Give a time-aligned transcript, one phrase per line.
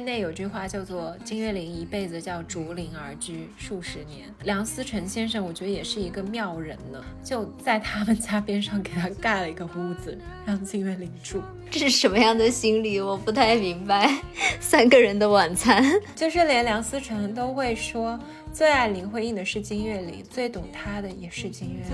[0.00, 11.42] 圈内有句话叫做“金岳霖一辈子叫竹林而居数十年”，梁思成先生我觉得也是一个妙人呢，就在他们家边上给他盖了一个屋子，让金岳霖住。
[11.70, 12.98] 这是什么样的心理？
[12.98, 14.10] 我不太明白。
[14.58, 15.84] 三个人的晚餐，
[16.16, 18.18] 就是连梁思成都会说，
[18.54, 21.84] 最爱林徽因的是金岳霖，最懂她的也是金岳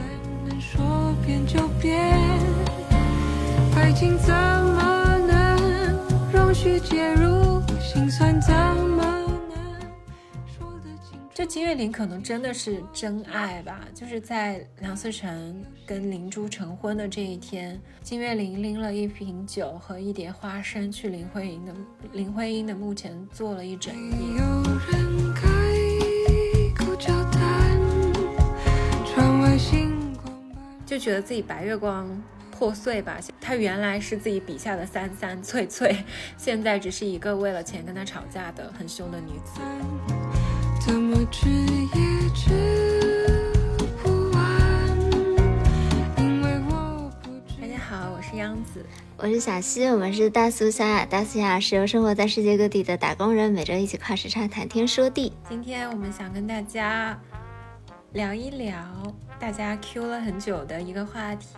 [0.48, 0.60] 霖。
[0.60, 2.16] 说变就变，
[3.74, 7.55] 爱情怎么能容许介入？
[7.86, 8.96] 心酸怎么
[9.48, 9.70] 能
[10.44, 11.16] 说得清？
[11.32, 13.80] 这金岳霖可能真的是真爱吧？
[13.94, 21.72] 就是在梁思成跟林珠成婚的这一天，金岳霖拎了一瓶酒和一碟花生去林徽因的
[22.12, 24.42] 林徽因的墓前坐了一整夜。
[30.84, 32.08] 就觉得自己白月光
[32.58, 35.94] 破碎吧，她原来是自己笔下的三三翠翠，
[36.38, 39.60] 现在只是一个为了钱跟他吵架的很凶的女子。
[47.60, 48.82] 大家好，我是央子，
[49.18, 55.30] 我是小溪，我们是大苏小雅，大苏雅是由生活在世界各地的打工人每周一起跨时差谈天说地。
[55.46, 57.20] 今天我们想跟大家
[58.14, 58.74] 聊一聊。
[59.38, 61.48] 大家 Q 了很久的一个话题，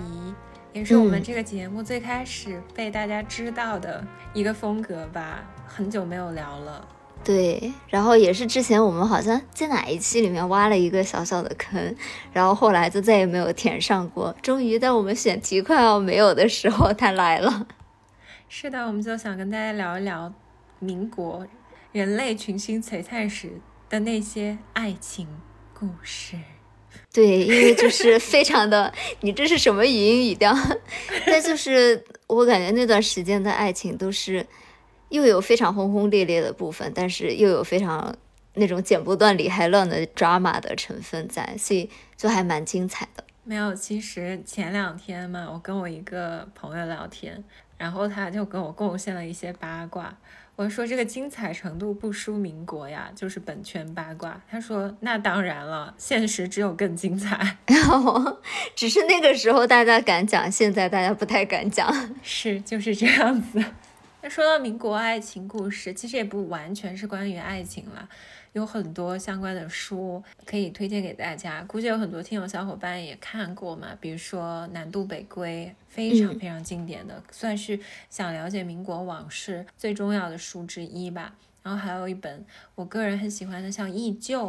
[0.78, 5.44] 也是我们这个节目最开始被大家知道的一个风格吧。
[5.66, 6.86] 很久没有聊了，
[7.24, 7.72] 对。
[7.88, 11.94] 然后也是之前我们好像在哪一期里面挖了一个小小的坑，
[12.32, 14.34] 然后后来就再也没有填上过。
[14.40, 17.66] 终于在我们选题快要没有的时候，它来了。
[18.48, 20.32] 是的，我们就想跟大家聊一聊
[20.78, 21.46] 民国
[21.92, 25.26] 人类群星璀璨时的那些爱情
[25.74, 26.36] 故事。
[27.18, 30.54] 对，因为就是非常的，你这是什么语音语调？
[31.26, 34.46] 但就是我感觉那段时间的爱情都是
[35.08, 38.14] 又有非常轰轰烈烈的部分，但是又有非常
[38.54, 43.24] 那种剪不断理还乱的 drama 的成分在，所以就还蛮精彩的。
[43.42, 47.42] 没有，其实前两天嘛，我跟我一个朋友聊天，
[47.76, 50.16] 然后他就跟我贡献了一些八卦。
[50.58, 54.42] 我说这个精彩程度不输民国呀，就是本圈八卦。
[54.50, 57.58] 他说那当然了，现实只有更精彩。
[57.66, 58.38] 然 后
[58.74, 61.88] 只是那个时候大家敢讲，现在大家不太敢讲。
[62.24, 63.64] 是，就是这样子。
[64.20, 68.08] 那说到民国爱情故事，其实也不完全是关于爱情了。
[68.58, 77.78] 有很多相关的书可以推荐给大家，估计有很多听友小伙伴也看过嘛，比如说《南渡北归》，非常非常经典的，算是
[78.10, 81.32] 想了解民国往事最重要的书之一吧。
[81.62, 84.46] 然后还有一本我个人很喜欢的，像《忆旧》，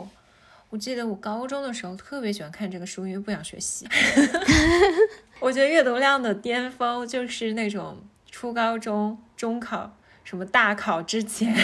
[0.69, 3.87] 我记得我高中的时候特别喜欢看这个书，因为不想学习。
[5.39, 7.97] 我觉得阅读量的巅峰就是那种
[8.31, 11.55] 初高中、中考、什么大考之前。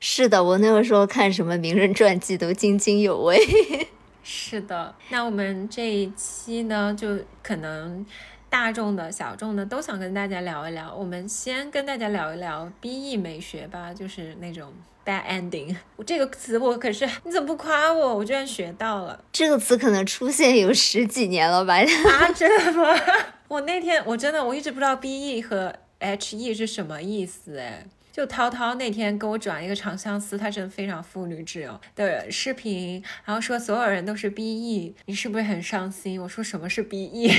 [0.00, 3.38] 是的，我那个时候看什么名人传记都津津有味。
[4.26, 8.04] 是的，那我们这一期呢，就可能
[8.48, 10.94] 大众的小众的都想跟大家聊一聊。
[10.94, 14.72] 我们先跟大家聊一聊 B E 美学吧，就是那种
[15.04, 15.76] bad ending。
[15.96, 18.16] 我这个词我可是你怎么不夸我？
[18.16, 21.74] 我居然学到了这个词，可能出现有十几年了吧？
[21.74, 22.98] 啊，真的吗？
[23.48, 27.84] 我那天我真的我一直不知道 B E 和 H E 是什么意思，哎。
[28.14, 36.22] 就涛涛那天给我转一个长相思，他真的非常妇女之友的视频，然后说所有人都是 B E，你是不是很伤心？
[36.22, 37.32] 我说什么是 B E？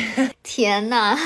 [0.43, 1.17] 天呐！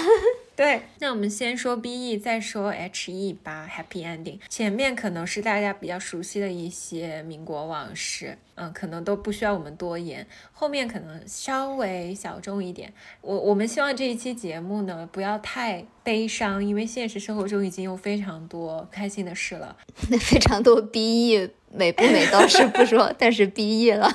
[0.60, 3.66] 对，那我们先说 B E，再说 H E 吧。
[3.66, 10.28] Happy Ending，前面可能是大家比较熟悉的一些民国往事，嗯，可能都不需要我们多言。
[10.52, 12.92] 后面可能稍微小众一点。
[13.22, 19.78] 我我们希望这一期节目呢，不要太悲伤，因为现实生活中已经有非常多开心的事了。
[20.10, 24.14] 那 非常多 B E，美不美倒是不说， 但是 B E 了。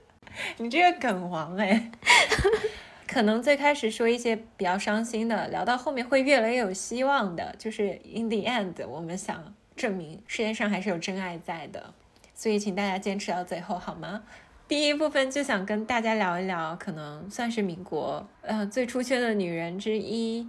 [0.58, 1.90] 你这个梗王哎。
[3.06, 11.94] 可能最开始说一些比较伤心的，聊到后面会越来越有希望的，就是 in the end，我们想证明世界上还是有真爱在的，
[12.34, 14.22] 所以请大家坚持到最后好吗？
[14.68, 20.48] 第一部分就想跟大家聊一聊，可能算是民国呃最出圈的女人之一，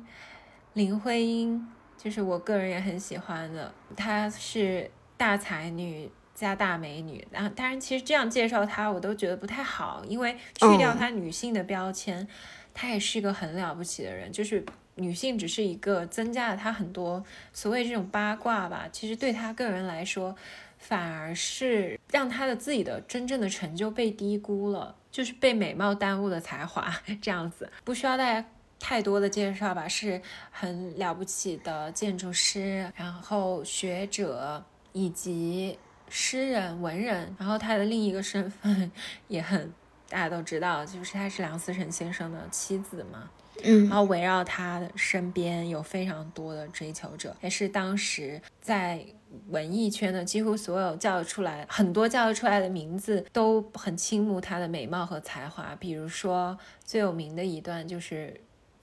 [0.74, 6.10] 林徽因，就是我个人也很喜欢的，她是大才女。
[6.38, 12.28] 加大美女，然后当然，其实这样介绍她，我都觉得不太好，因为去掉她女性的标签，
[12.76, 14.32] 她也是一个很了不起的人。
[14.32, 14.64] 就是
[14.94, 20.36] 女性只是一个增加了她很多所谓这种八卦吧，其实对她个人来说，
[20.78, 28.48] 反而是让她的自己的真正的成就被低估了，就是被美貌耽误了才华 这样子，不需要大家
[28.80, 34.64] 太多的介绍吧，是很了不起的建筑师，然后学者。
[34.94, 35.78] 以及
[36.10, 37.36] 诗人、文人。
[37.38, 38.92] 然后他的另一个身份
[39.28, 39.72] 也很
[40.10, 43.30] 大家都知道，就是他是梁思成先生的妻子嘛。
[43.64, 49.04] 嗯，然后围绕他的身边有非常多的追求者，也是当时在
[49.50, 55.76] 文艺圈的几乎所有叫得出来很多叫得出来的名字都很倾慕他的美貌和才华。
[55.80, 56.56] 比如说
[56.86, 58.40] 最有名的一段就是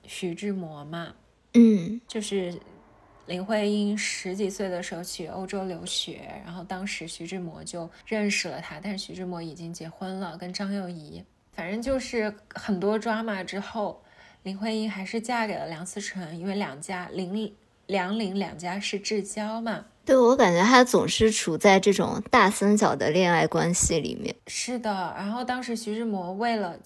[0.07, 1.15] 徐志摩嘛，
[1.53, 2.53] 嗯，就是
[3.27, 14.01] 林徽因十几岁的时候去欧洲留学，然后当时徐志摩就认识了她，但是徐志摩已经结婚了，跟张幼仪，反正就是很多 drama 之后。
[14.43, 17.51] 林徽因还是嫁给了梁思成，因为两家林
[17.87, 19.87] 梁林两家是至交嘛。
[20.05, 24.35] 对我感觉他总是处在这种大三角的恋爱关系里面。
[24.47, 26.77] 是的，然后当时徐志摩为了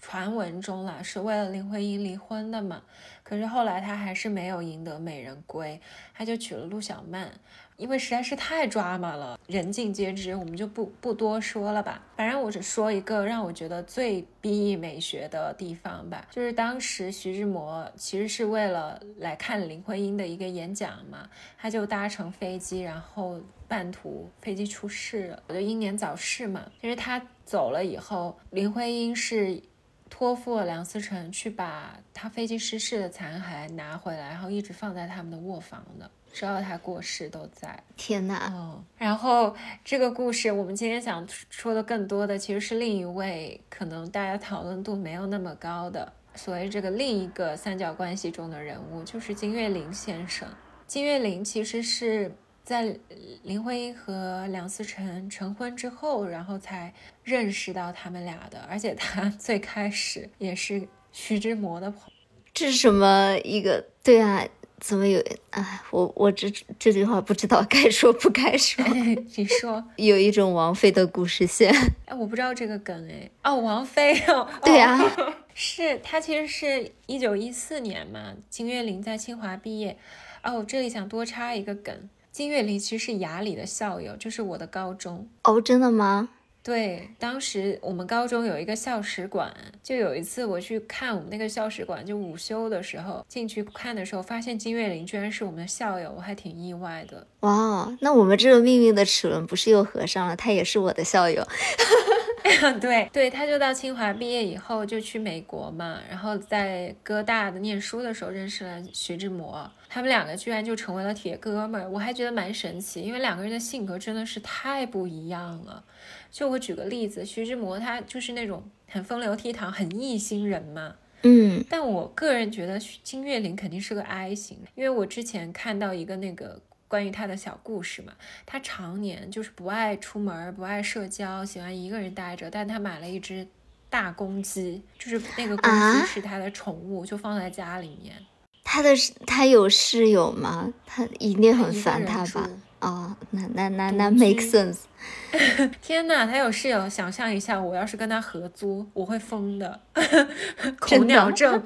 [0.00, 2.82] 传闻中了是为了林徽因离婚的嘛，
[3.22, 5.80] 可是后来他还是没有赢得美人归，
[6.14, 7.30] 他就娶了陆小曼。
[7.78, 12.02] 因为实在是太抓马了，人尽皆知，我们就不不多说了吧。
[12.16, 26.68] 反正我只说一个让我觉得最 B 美学的地方吧，就是当时徐志摩其实是为了来看林徽因的一个演讲嘛，他就搭乘飞机，然后半途飞机出事了，就英年早逝嘛。
[26.80, 29.62] 其实他走了以后，林徽因是
[30.10, 36.10] 托付了梁思成去把他飞机失事的残骸拿回来，然后一直放在他们的卧房的。
[36.32, 37.82] 直到他过世都在。
[37.96, 38.52] 天哪！
[38.52, 39.54] 哦，然后
[39.84, 50.48] 这个故事，我们今天想说的更多的其实是另一位可能大家讨论度没有那么高的，所谓这个另一个三角关系中的人物，就是金岳霖先生。
[50.86, 52.96] 金岳霖其实是在
[53.42, 56.92] 林徽因和梁思成成婚之后，然后才
[57.24, 62.12] 认识到他们俩的，而且他 最开始也是徐志摩的朋友。
[62.54, 63.84] 这是什么一个？
[64.02, 64.46] 对啊。
[64.80, 65.22] 怎么有？
[65.50, 68.84] 哎，我我这这句话不知道该说不该说。
[69.36, 71.74] 你说有一种王菲的故事线。
[72.06, 73.30] 哎，我不知道这个梗哎。
[73.42, 74.48] 哦，王菲哦。
[74.64, 74.98] 对啊，
[75.54, 79.98] 是她其实是一九一四年嘛，金岳霖在清华毕业。
[80.44, 85.28] 哦，这里想多插一个梗，金岳霖其实是雅礼的校友，就是我的高中。
[85.42, 86.28] 哦，真的吗？
[86.62, 97.26] 对，当时我们高中有一个校史馆，就有一次我去看我们那个校史馆，就午休的时候进去看的时候，发现金岳霖居然是我们的校友，我还挺意外的。
[97.40, 100.36] 哇，那我们这个命运的齿轮不是又合上了？
[100.36, 101.42] 他也是我的校友。
[102.80, 115.84] 对对，他就到清华毕业以后就去美国嘛，然后在哥大的念书的时候认识了徐志摩，他们两个居然就成为了铁哥们儿，我还觉得蛮神奇，因为两个人的性格真的是太不一样了。
[116.30, 128.12] 就我举个例子，徐志摩他就是那种很风流倜傥、很异星人嘛，嗯，但我个人觉得金岳霖肯定是个 I 型，因为我之前看到一个那个关于他的小故事嘛，
[128.46, 133.46] 他常年就是不爱出门、不爱社交，喜欢一个人待着，但他买了一只
[133.90, 138.14] 大公鸡，就是那个公鸡是他的宠物，就放在家里面。
[138.62, 138.90] 他的
[139.26, 140.72] 他有室友吗？
[140.86, 142.48] 他一定很烦他吧？
[142.80, 144.82] 哦，那那那那 make sense。
[145.82, 149.80] 天呐，他有室友，想象一下，我要是跟他合租，我会疯的，
[150.78, 151.62] 恐鸟症。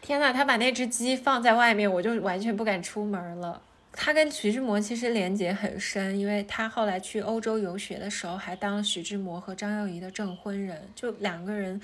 [0.00, 3.60] 天呐，他把那只鸡放在外面，我就完全不敢出门了。
[3.92, 11.80] 他跟徐志摩其实连结很深，因为他后来去欧洲游学的时候，还当徐志摩和张幼仪的证婚人，就两个人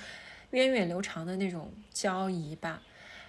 [0.51, 2.81] 源远流长的那种交谊吧。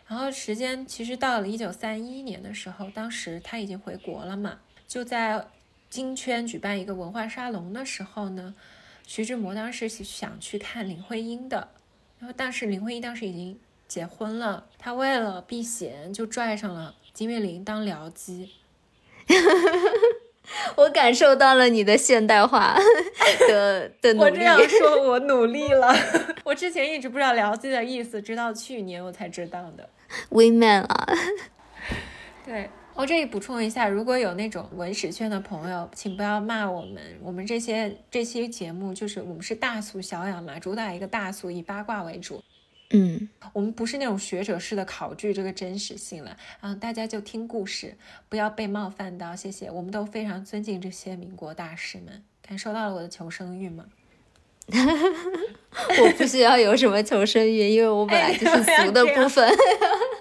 [0.06, 4.58] 然后时间其实到了一九三一年的时候，当时他已经回国了嘛。
[4.86, 5.46] 就在
[5.88, 8.54] 金圈举办一个文化沙龙的时候呢，
[9.06, 11.68] 徐志摩当时是想去看林徽因的，
[12.18, 18.52] 然后但是林徽因当时已经结婚了，他为了避嫌就拽上了金岳霖当僚机。
[20.76, 22.78] 我感受到了你的现代化
[23.48, 24.30] 的 的努力。
[24.30, 25.92] 我这样说， 我努力了。
[26.44, 29.88] 我之前一直不知道僚机的意思，直到去年我才知道的。
[30.30, 31.08] 微 man 啊，
[32.44, 32.70] 对。
[32.96, 37.02] 我这里补充一下，如果有那种文史圈的朋友，请不要骂我们。
[37.22, 42.42] 我们这些这期节目就是我们是大俗小养嘛，主打一个大俗，以八卦为主。
[42.90, 46.34] 嗯，我们不是那种学者式的考据这个真实性了。
[46.60, 47.94] 啊，大家就听故事，
[48.30, 49.70] 不要被冒犯到，谢谢。
[49.70, 52.22] 我们都非常尊敬这些民国大师们。
[52.48, 53.84] 感受到了我的求生欲吗？
[54.72, 59.46] 我不需要有什么求生欲，因为我本来就是俗的部分。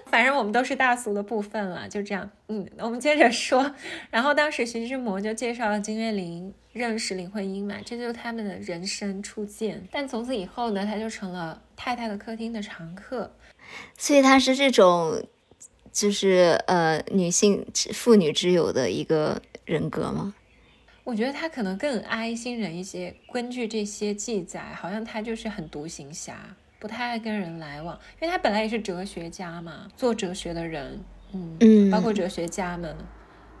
[0.06, 2.30] 反正我们都是大俗的部分了，就这样。
[2.48, 3.74] 嗯，我们接着说。
[4.10, 9.86] 然后当时徐志摩就介绍了金岳霖认识林徽因嘛，这就是他们的人生初见。
[9.90, 13.34] 但从此以后呢，他就成了太太的客厅的常客。
[13.98, 15.22] 所以他是这种，
[15.92, 20.34] 就是呃女性妇女之友的一个人格吗？
[21.02, 23.14] 我觉得他可能更爱新人一些。
[23.32, 31.00] 根据这些记载，好像他就是很独行侠，不太爱跟人来往，因为他本来也是哲学家嘛，做哲学的人，
[31.32, 32.96] 嗯嗯，包括哲学家们，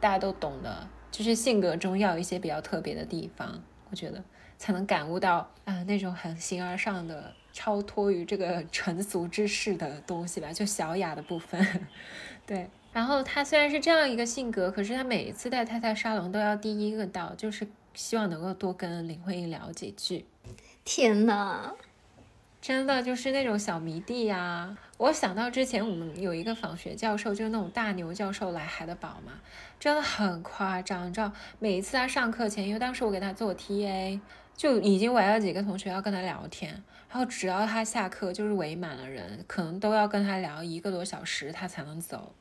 [0.00, 4.22] 大家都懂的，就是性格中要有一些比较特别的地方，我觉得
[4.58, 7.32] 才能感悟到啊那种很形而上的。
[7.58, 11.58] 超脱于这个 纯俗之事的东西吧，就小雅的部分，
[12.44, 12.68] 对。
[12.92, 20.26] 然后他虽然是这样一个性格，可是他每一次带太太沙龙都要第一个到，就是希望能够多跟林徽因聊几句。
[20.84, 21.72] 天呐，
[22.66, 24.76] 真的就是那种小迷弟呀！
[24.98, 29.34] 我想到之前我们有一个访学教授，就是那种大牛教授来海德堡嘛，
[29.78, 31.08] 真的很夸张。
[31.08, 31.30] 你知道，
[31.60, 34.20] 每一次他上课前，因为当时我给他做 TA，
[34.56, 36.72] 就已经围了几个同学要跟他聊天。
[37.08, 42.34] 然后只要他下课，就是围满了人，可能都要跟他聊一个多小时，他才能走。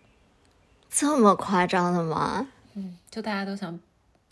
[0.89, 2.47] 这么夸张的吗？
[2.73, 3.79] 嗯，就大家都想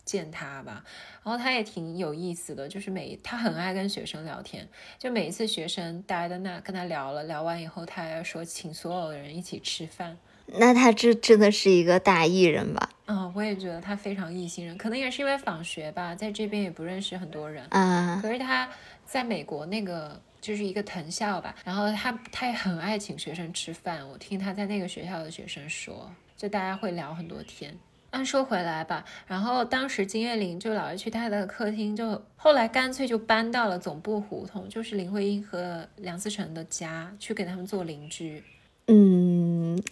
[0.04, 0.84] 见他吧。
[1.22, 4.68] 然后他也挺有意思的，就是每他很爱跟学生聊天，
[4.98, 10.16] 就每一次学生待在那跟他聊了，聊完以后，他还说请所有的人一起吃饭。
[10.46, 12.90] 那他这真的是一个大艺人吧？
[13.06, 18.18] 嗯，我也觉得他非常异性人，可能也是因为访学吧，在这边也不认识很多人啊。
[18.22, 18.68] 可是他。
[19.06, 24.08] 在美国那个就是一个藤校吧，然后他他也很爱请学生吃饭。
[24.08, 27.78] 我听他在那个学校的学生说，就大家会聊很多天。
[28.14, 38.42] 按说回来吧，然后当时金岳霖就老是去他的客厅，就后来干脆就搬到了总部胡同，就是林徽因和梁思成的家，去给他们做邻居。
[38.86, 39.82] 嗯，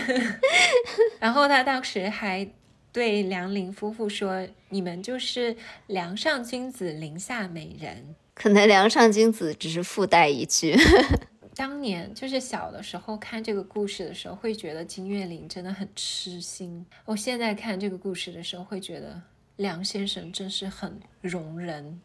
[1.18, 2.48] 然后他当时还。
[2.92, 10.76] 对梁林夫妇说：“你们就是梁上君子，林下美人。”可能梁上君子只是附带一句。
[11.54, 16.86] 当年就是小的时候看这个故事的时候，会觉得金岳霖真的很痴心。
[17.04, 19.20] 我现在看这个故事的时候，会觉得
[19.56, 22.00] 梁先生真是很容人。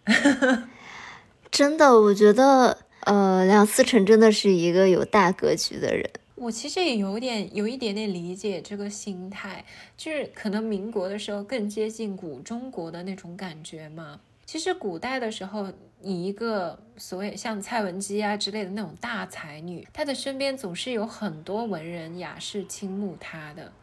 [1.51, 6.09] 真的，我觉得，呃，梁思成真的是一个有大格局的人。
[6.35, 9.63] 我其实也有点有一点点理解这个心态，
[9.95, 14.19] 就是可能民国的时候更接近古中国的那种感觉嘛。
[14.45, 15.71] 其实古代的时候，
[16.05, 23.74] 你一个所谓像蔡文姬啊之类的那种大才女，她的身边总是有很多文人雅士倾慕她的，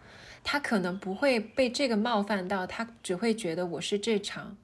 [0.43, 4.57] 她可能不会被这个冒犯到，她只会觉得我是这场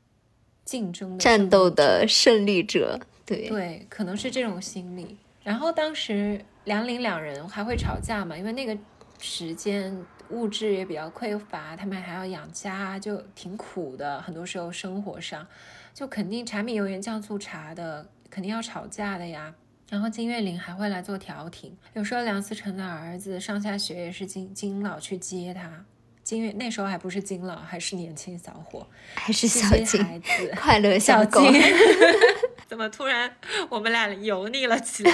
[0.64, 3.00] 竞争的战斗的胜利者。
[3.26, 5.18] 对对，可能是这种心理。
[5.42, 6.44] 然后当时。
[6.64, 8.36] 梁林两人还会吵架嘛？
[8.36, 8.76] 因为那个
[9.18, 14.20] 时间物质也比较匮乏，他们还要养家，就挺苦的。
[14.20, 15.46] 很多时候生活上，
[15.94, 19.54] 就肯定柴米油盐酱醋茶的，肯定要吵架的呀。
[19.90, 25.84] 然后金岳霖还会来做调停，有时候梁思成的儿子上下学也是金金老去接他。
[26.22, 31.40] 金岳那时候还不是金老，还是年轻小伙， 还是小金孩子， 快乐小狗。
[32.68, 33.34] 怎么突然
[33.70, 35.12] 我们俩油腻了起来？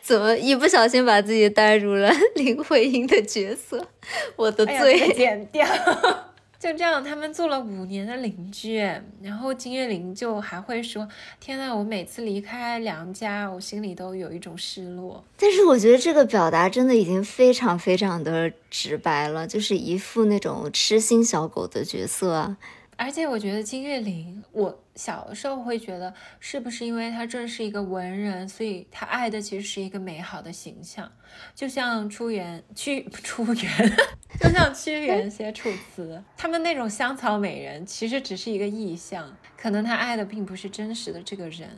[0.00, 3.86] 怎么一不小心把自己带入了林徽因的角色？
[4.36, 5.66] 我的罪，剪掉。
[6.62, 8.78] 就这样，他们做了五年的邻居，
[9.20, 11.08] 然后金岳霖就还会说
[11.40, 22.54] ：“天呐，我每次离开梁家，我心里都有一种失落。”但是我觉得这个表达真的已经非常非常的直白了，就是一副那种痴心小狗的角色。
[23.02, 31.10] 而且我觉得金岳霖，我小的时候会觉得，是不是因为他正是一个文人，所以他爱的其实是一个美好的形象，
[31.52, 33.96] 就像出原屈出原，
[34.40, 41.68] 就像屈原写《楚辞》，他们那种香草美人其实只是一个意象，可能他爱的并不是真实的这个人。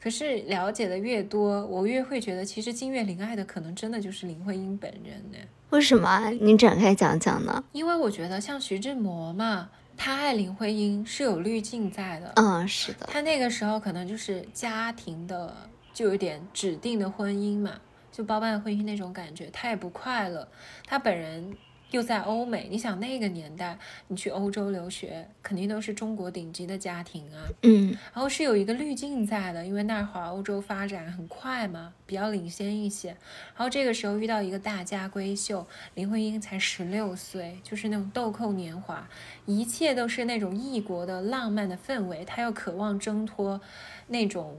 [0.00, 5.38] 可是了解的越多，我越会觉得，其实金岳霖爱的可能真的就是林徽因本人呢。
[5.70, 6.30] 为什么？
[6.40, 7.64] 你展开讲讲呢？
[7.72, 9.68] 因为我觉得像徐志摩嘛。
[9.96, 13.06] 他爱林徽因是有滤镜在的，嗯，是的。
[13.10, 15.56] 他那个时候可能就是家庭的，
[15.92, 17.80] 就有点指定的婚姻嘛，
[18.12, 20.48] 就包办婚姻那种感觉，他也不快乐。
[20.86, 21.56] 他本人。
[21.94, 27.46] 又在欧美，你想那个年代，你去欧洲留学，肯定都是中国顶级的家庭啊。
[27.62, 33.10] 嗯，然后是有一个滤镜在的，因为那会儿欧洲发展很快嘛，比较领先一些。
[33.10, 39.08] 然后这个时候遇到一个大家闺秀，林徽因才十六岁，就是那种豆蔻年华，
[39.46, 43.60] 一切都是那种异国的浪漫的氛围，她又渴望挣脱
[44.08, 44.58] 那种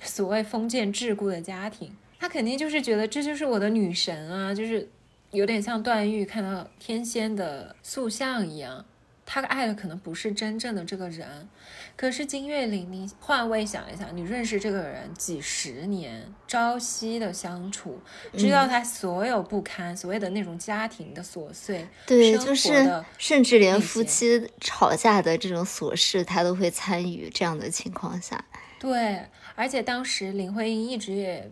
[0.00, 4.88] 所谓封建桎梏的家庭，她肯定就是觉得这就是我的女神啊，就是。
[5.34, 8.84] 有点像段誉看到天仙的塑像一样，
[9.26, 11.48] 他爱的可能不是真正的这个人，
[11.96, 17.98] 可是金岳霖，你换位想一想，你认识这个人几十年，朝夕的相处，
[18.36, 27.30] 知道他所有不堪，所谓的那种家庭的琐碎，对，就是甚至连夫妻吵架的这种琐事，他都会参与。
[27.32, 28.44] 这样的情况下，
[28.78, 29.20] 对，
[29.54, 31.50] 而且当时林徽因一直也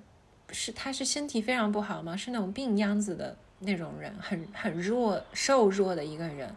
[0.52, 6.54] 是，她是身体非常不好嘛，是那种病秧子的那种人，很很弱瘦弱的一个人。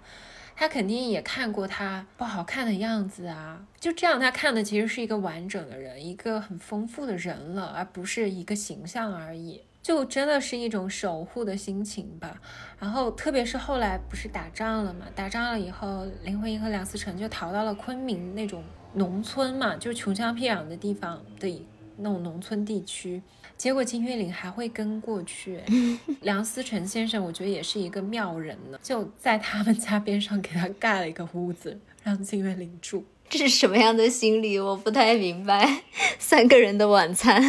[0.57, 9.61] 他肯定也看过他不好看的样子啊，就这样，他看的其实是一个完整的人，一个很丰富的人了，而不是一个形象而已。
[9.81, 12.41] 就真的是一种守护的心情吧。
[12.79, 21.65] 然后，特别是后来不是打仗了嘛，打仗了以后，林徽因和梁思成就逃到了昆明那种农村嘛，就穷乡僻壤的地方的
[21.97, 23.21] 那种农村地区。
[23.57, 25.59] 结果金岳霖还会跟过去，
[26.21, 33.03] 梁思成先生，我觉得也是一个妙人呢，就在他们家边上给他盖了一个屋子，让金岳霖住。
[33.27, 34.59] 这是什么样的心理？
[34.59, 35.81] 我不太明白。
[36.19, 37.41] 三个人的晚餐，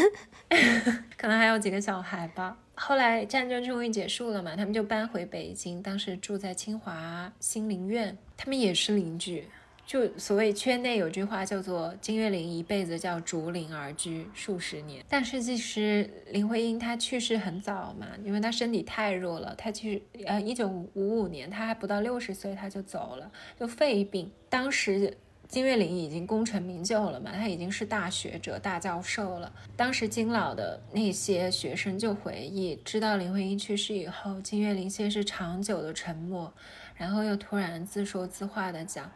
[1.18, 2.56] 可能还有几个小孩吧。
[2.74, 9.44] 后来战争终于结束了嘛，他们就搬回北京，当时住在清华新林苑，他们也是邻居。
[9.86, 24.28] 就所谓圈内有句话叫做金岳霖一辈子叫竹林而居数十年，但是其实林徽因她去世很早嘛，因为她身体太弱了，她去呃一九五五年她还不到六十岁她就走了，就肺病。
[24.48, 25.16] 当时
[25.46, 29.52] 金岳霖已经功成名就了嘛，他已经是大学者大教授了。
[29.76, 36.52] 当时金老的那些学生就回忆，知道林徽因去世以后，金岳霖先是长久的沉默，
[36.96, 39.08] 然后又突然自说自话的讲。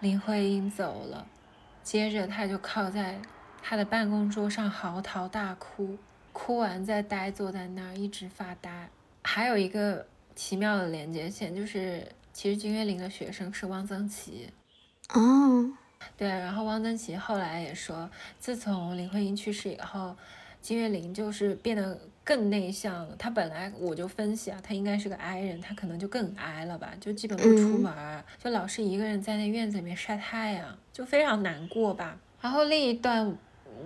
[0.00, 1.26] 林徽因走了，
[1.82, 3.20] 接着他就靠在
[3.62, 5.98] 他的办公桌上嚎啕大哭，
[6.32, 8.88] 哭完再呆坐在那儿一直发呆。
[9.22, 14.48] 还有一个奇妙的连接线，就是其实金岳霖的学生是汪曾祺。
[15.10, 15.70] 哦，
[16.16, 20.16] 对，然后汪曾祺后来也说，自从林徽因去世以后，
[20.60, 22.00] 金岳霖就是变得。
[22.22, 27.92] 更内向，他本来我就分析啊，他应该是个 I 人，他可能就更 I 了吧，就基本不出门，
[28.42, 32.16] 就老是一个人在那院子里面晒太阳，就非常难过吧。
[32.40, 33.36] 然后另一段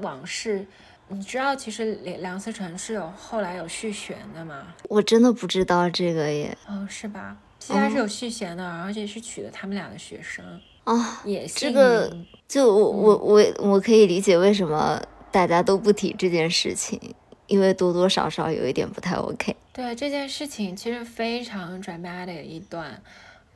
[0.00, 0.66] 往事，
[1.08, 4.74] 你知道其实梁梁思成是有后来有续弦的吗？
[4.88, 6.56] 我真的不知道这个耶。
[6.66, 7.36] 哦，是吧？
[7.58, 10.44] 其实他是有续弦的，而且是娶了他们俩的学生
[10.84, 11.02] 哦。
[11.24, 12.14] 也这个
[12.46, 17.00] 就我我我我可以理解为什么大家都不提这件事情。
[17.46, 19.54] 因为多多少少有一点不太 OK。
[19.72, 23.02] 对这件事情，其实非常 dramatic 的一段，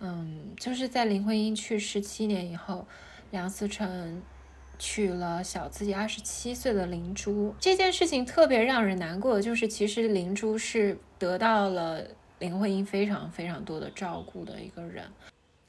[0.00, 2.86] 嗯，就是在林徽因去世七年以后，
[3.30, 4.20] 梁思成
[4.78, 7.54] 娶了小自己二十七岁的灵珠。
[7.60, 12.02] 这件事情特别让人难过的就是，其实灵珠是得到了
[12.40, 15.04] 林徽因非常非常多的照顾的一个人。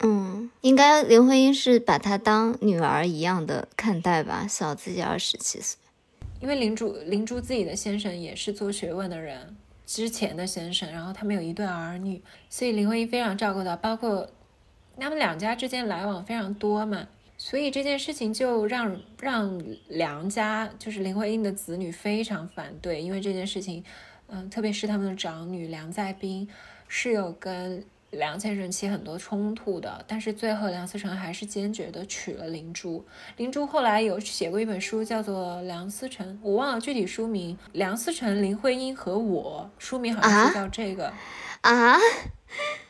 [0.02, 4.48] 嗯，应该林徽因是把她当女儿一样的看待吧？
[4.48, 5.78] 小自己二十七岁。
[6.40, 14.30] 因为灵珠灵珠自己的先生也是做学问的人，之前的先生，然后他们有一对儿女，所以林徽因非常照顾到，包括
[14.98, 23.84] 他们两家之间来往非常多嘛，所以这件事情就让让梁家就是林徽因的子女非常反对，因为这件事情，
[24.28, 26.48] 嗯，特别是他们的长女梁再冰
[26.88, 27.84] 是有跟。
[28.12, 33.06] 梁先生起很多冲突的，但是最后梁思成还是坚决的娶了灵珠。
[33.38, 41.14] 灵珠后来有写过一本书，叫做《梁思成》，我忘了具体书名，《梁思成、林徽因和我》，书名好像是叫这个
[41.62, 41.96] 啊。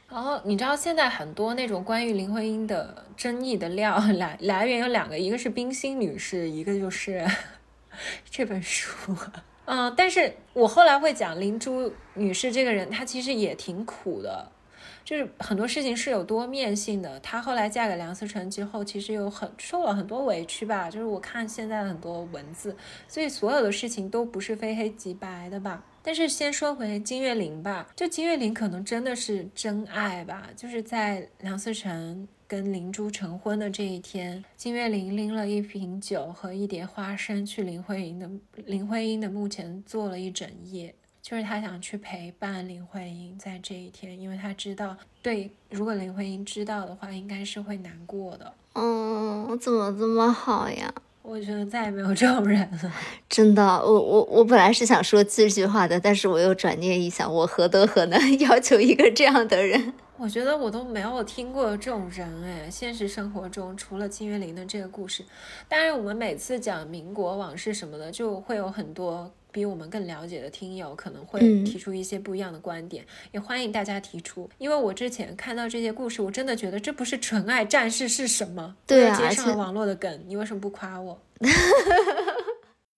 [0.08, 7.28] 然后你知道现在很多那种关于林徽因的争议的料来来源有两个，一个是冰心女士，一个就是
[8.32, 8.92] 这本书。
[9.66, 14.50] 嗯，但是我后来会讲灵珠女士这个人，她其实也挺苦的。
[15.10, 17.20] 就是很多事情是有多面性的。
[17.22, 20.88] 她后来嫁给梁思成之后，其实有很受了很多委屈吧。
[20.88, 25.84] 就是我看现在的很多文字，所以所有的事情都不是非黑即白的吧。
[26.04, 30.48] 但是先说回金岳霖吧，就金岳霖可能真的是真爱吧。
[30.56, 38.30] 就是在梁思成跟灵珠成婚的这一天，金岳霖拎了一瓶酒和一碟花生去林徽因的
[38.68, 40.94] 林徽因的墓前坐了一整夜。
[41.22, 48.54] 就是他想去陪伴林徽因在这一天，因为他知道，对，如果林徽因知道的话，应该是会难过的。
[48.74, 50.94] 嗯，怎么这么好呀？
[51.22, 52.94] 我觉得再也没有这种人了。
[53.30, 59.94] 真的，我我我本来是想说这句话的，但是我又转念一想，我何德何能 要求一个这样的人？
[60.18, 65.24] 我觉得我都没有听过这种人哎，现实生活中除了金岳霖的这个故事，
[65.68, 74.50] 当然我们每次讲民国往事什么的，就会有很多比我们更了解的听友可能会嗯提出一些不一样的观点，也欢迎大家提出。
[74.58, 78.76] 因为我之前看到这些故事，我真的觉得这不是纯爱战士是什么？
[78.86, 81.20] 对啊接上了网络的梗，你为什么不夸我？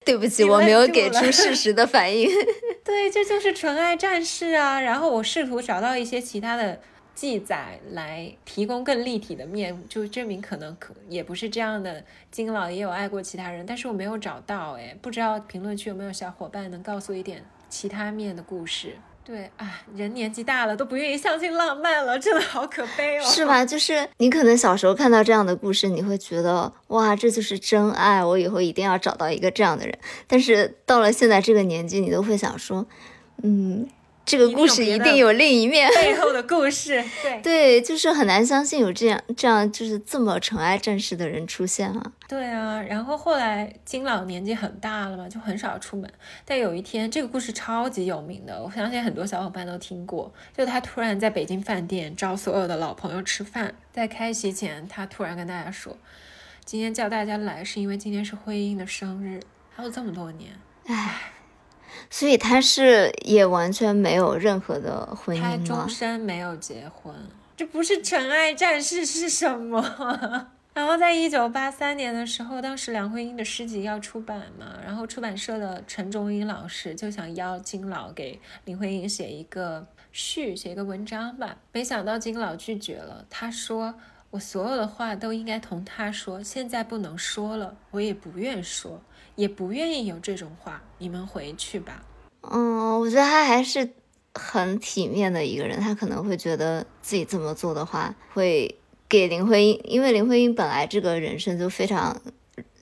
[0.04, 2.28] 对不起，我没有给出事实的反应。
[2.84, 4.82] 对，这就是纯爱战士啊。
[4.82, 6.82] 然后我试图找到一些其他的
[7.14, 12.04] 记载来提供更立体的面，就证明可能可也不是这样的。
[12.32, 14.74] 金老也有爱过其他人，但是我没有找到。
[14.74, 18.96] 哎，不知道评论区有没有小伙伴能告诉一点其他面的故事？
[19.24, 23.24] 对啊，人年纪大了都不愿意相信浪漫了，真的好可悲哦。
[23.24, 23.46] 是？
[23.46, 23.64] 吧？
[23.64, 29.96] 就是你可能小时候看到这样的故事，你会觉得哇，这就是真爱，我以后一定要找到一个这样的人。
[30.28, 32.88] 但是到了现在这个年纪，你都会想说，
[33.44, 33.88] 嗯，
[34.24, 35.92] 这个故事一定有另一面。
[35.94, 42.12] 背后的故事，对 对，就是很难相信有这样这样就是这么纯爱战士的人出现啊。
[42.28, 42.82] 对啊。
[42.82, 46.10] 然后后来金老年纪很大了嘛，就很少出门。
[46.46, 50.32] 但有一天，这个故事超级有名的，我相信很多小伙伴都听过。
[50.56, 55.98] 就他突然在北京饭店招所有的老朋友吃饭，在开席前，他突然跟大家说
[56.64, 59.40] ：“今天叫大家来是因为今天是徽因的生日。”
[59.76, 60.52] 还有这么多年，
[62.10, 65.88] 所以他是也完全没有任何的婚姻他终？
[65.90, 67.14] 身没有结婚，
[67.56, 70.48] 这不是纯爱战士是什么？
[70.74, 81.58] 然后在一九八三年的时候，当时梁慧英的诗集要出版嘛，然后出版社的陈忠英老师就想邀金老给林徽因写一个序，写一个文章吧。
[81.74, 83.94] 没想到金老拒绝了，他说
[84.32, 89.02] ：“我所有的话都应该同他说，现在不能说了，我也不愿说，
[89.42, 92.06] 也不愿意有这种话，你们回去吧。”
[92.48, 93.90] 嗯，我觉得他还是
[94.36, 98.78] 很体面的一个人，他可能会觉得自己这么做的话，会
[99.10, 102.22] 给林徽因，因为林徽因本来这个人生就非常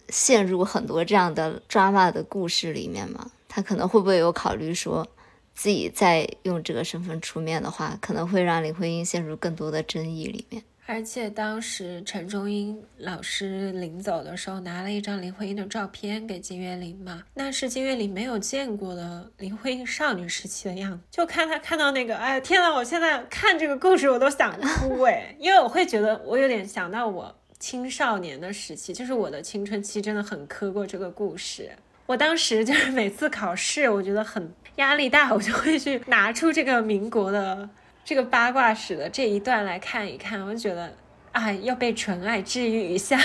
[0.10, 5.08] 陷入很多这样的 drama 的故事里面嘛，他可能会不会有考虑说，
[5.56, 10.64] 自己再用这个身份出面的话，可能会让林徽因陷入更多的争议里面。
[10.92, 21.00] 而且当时陈忠英老师临走的时候，拿了一张林徽因的照片给金岳霖嘛，那是金岳霖没有见过的林徽因少女时期的样子。
[21.12, 31.70] 就看他看到那个，哎呀天呐，我现在看这个故事我都想哭哎， 因为我会觉得我有点想到我青少年的时期，就是我的青春期真的很磕过这个故事。
[32.08, 37.70] 我当时就是每次考试，我觉得很压力大，我就会去拿出这个民国的
[38.10, 40.92] 这个八卦史的这一段来看一看，我就觉得
[41.32, 43.20] 啊，要被纯爱治愈一下。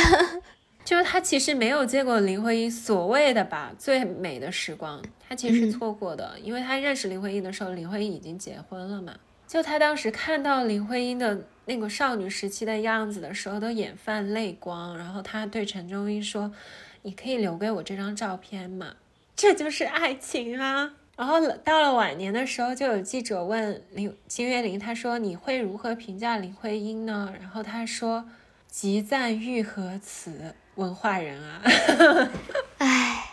[0.84, 9.14] 就是他其实没有见过林徽因所谓的吧最美的时光，他其实是错过的，因为他认识林徽因的时候，林徽因已经结婚了嘛。
[9.46, 14.98] 就他当时看到林徽因的那个少女时期的样子的时候，都眼泛泪光。
[14.98, 16.52] 然后他对陈忠英说
[17.00, 18.96] ：“你可以留给我这张照片吗？”
[19.34, 20.92] 这就是爱情啊！
[21.20, 28.26] 然后到了晚年的时候，就有记者问林金岳霖，他说：“你会如何评价林徽因呢？”然后他说
[28.66, 31.62] ：“极赞玉和词，文化人啊。
[32.80, 33.24] ”唉，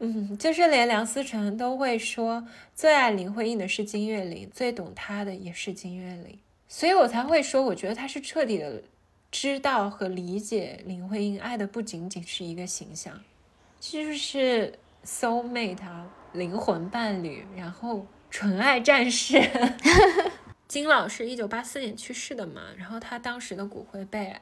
[0.00, 8.82] 嗯，就是连梁思成都会说，最爱林徽因的是金岳霖，最懂她的也是金岳霖，所以我才会说，我觉得他是彻底的
[9.30, 13.18] 知道和理解林徽因，爱的不仅仅是一个形象，
[13.80, 14.74] 就是
[15.06, 19.40] soul mate 啊，灵魂伴侣，然后纯爱战士。
[20.66, 24.34] 金老师一九八四年去世的嘛，然后他当时的骨灰被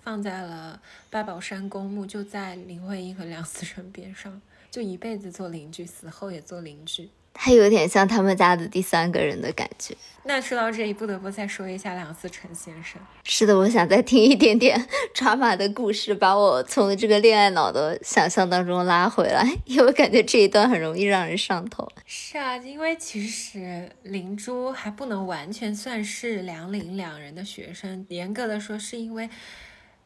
[0.00, 7.08] 放在了八宝山公墓，就在林徽因和梁思成边上，就一辈子做邻居，死后也做邻居。
[7.34, 9.94] 他有点像他们家的第三个人的感觉。
[10.24, 13.00] 那说到这里，不得不再说一下梁思成先生。
[13.24, 21.90] 是的，我想再听一点点 抓马的故事，把我从这个恋爱脑的想象当中拉回来， 因为我感觉这一段很容易让人上头。
[22.06, 29.28] 是啊，因为其实灵珠还不能完全算是梁林两人的学生，严格的说，是因为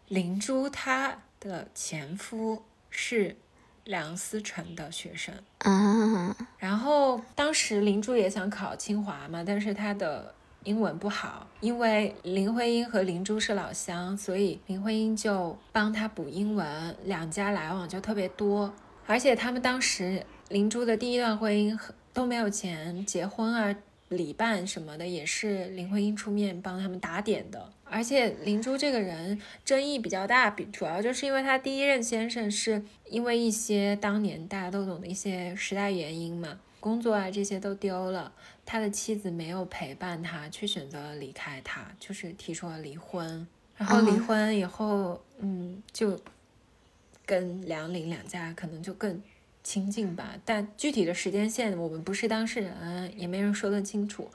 [0.09, 3.37] 灵珠她的前夫是
[3.87, 5.35] 梁思成的学生。
[5.61, 18.73] 啊，然后当时林珠也想考清华嘛，但是她的英文不好，因为林徽因和林珠是老乡，所以林徽因就帮她补英文，两家来往就特别多。
[19.07, 21.79] 而且他们当时林珠的第一段婚姻
[22.13, 23.75] 都没有钱结婚啊，
[24.09, 27.73] 礼办什么的也是林徽因出面帮他们打点的。
[27.89, 38.33] 而且林珠这个人争议比较大，比主要就是因为他第一任先生是因为一些当年大家都懂的一些时代原因嘛，工作啊这些都丢了，
[38.65, 43.47] 他的妻子没有陪伴他，却选择了离开他，就是提出了离婚。
[43.77, 46.19] 然后离婚以后，嗯，就
[47.25, 49.23] 跟梁林两家可能就更
[49.67, 54.31] 清静吧，但具体的时间线我们不是当事人，也没人说得清楚。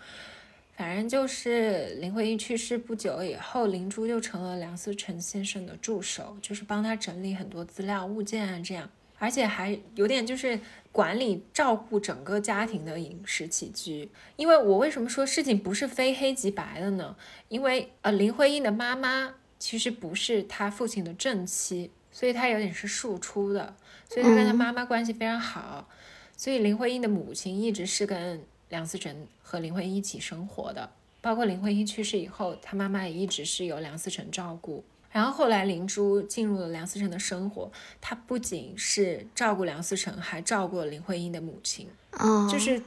[0.75, 10.59] 反正就是林徽因去世不久以后，灵珠就成了梁思成先生的助手，就是帮他整理很多资料物件啊，这样，而且还有点就是
[10.91, 14.09] 管理照顾整个家庭的饮食起居。
[14.35, 17.15] 因为我为什么说事情不是非黑即白的呢？
[17.47, 23.75] 因为呃，林徽因的妈妈其实不是他父亲的正妻，所以她有点是庶出的，
[24.09, 25.87] 所以她跟她妈妈关系非常好，
[26.35, 28.41] 所以林徽因的母亲一直是跟。
[28.71, 34.81] 梁思成和林徽因一起生活的，包括林徽因去世以后，他妈妈也一直是由梁思成照顾。
[35.11, 37.69] 然后后来灵珠进入了梁思成的生活，
[37.99, 41.85] 她不仅是照顾梁思成，还照顾了林徽因的母亲。
[42.13, 42.81] 哦，就是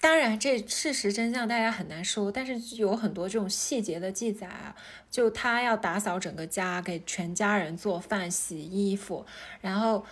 [0.00, 4.74] 当然这事实真相大家很难说，但是有很多这种细节的记载啊，
[5.10, 9.26] 就他要打扫整个家，给全家人做饭、洗衣服，
[9.60, 10.04] 然后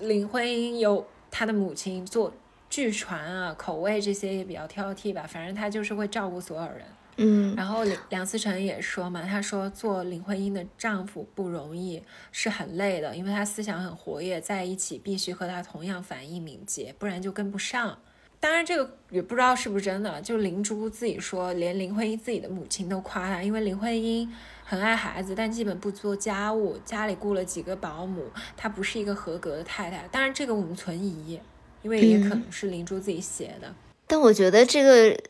[0.00, 2.32] 林徽因有她的母亲做。
[2.70, 6.82] 据传啊，口味这些也比较挑剔吧，反正她就是会照顾所有人。
[7.18, 17.98] 嗯，然后梁梁思成也说嘛，他说做林徽因的丈夫不容易，是很累的，因为他思想很活跃，在一起必须和他同样反应敏捷，不然就跟不上。
[18.42, 24.28] 当然这个也不知道是不是真的，就林珠自己说，连林徽因自己的母亲都夸她，因为林徽因
[24.64, 28.24] 很爱孩子，但基本不做家务，家里雇了几个保姆，
[28.56, 30.08] 她不是一个合格的太太。
[30.10, 31.40] 当然这个我们存疑。
[31.82, 33.74] 因为也可能是灵珠自己写的，
[34.06, 35.20] 但我觉得这个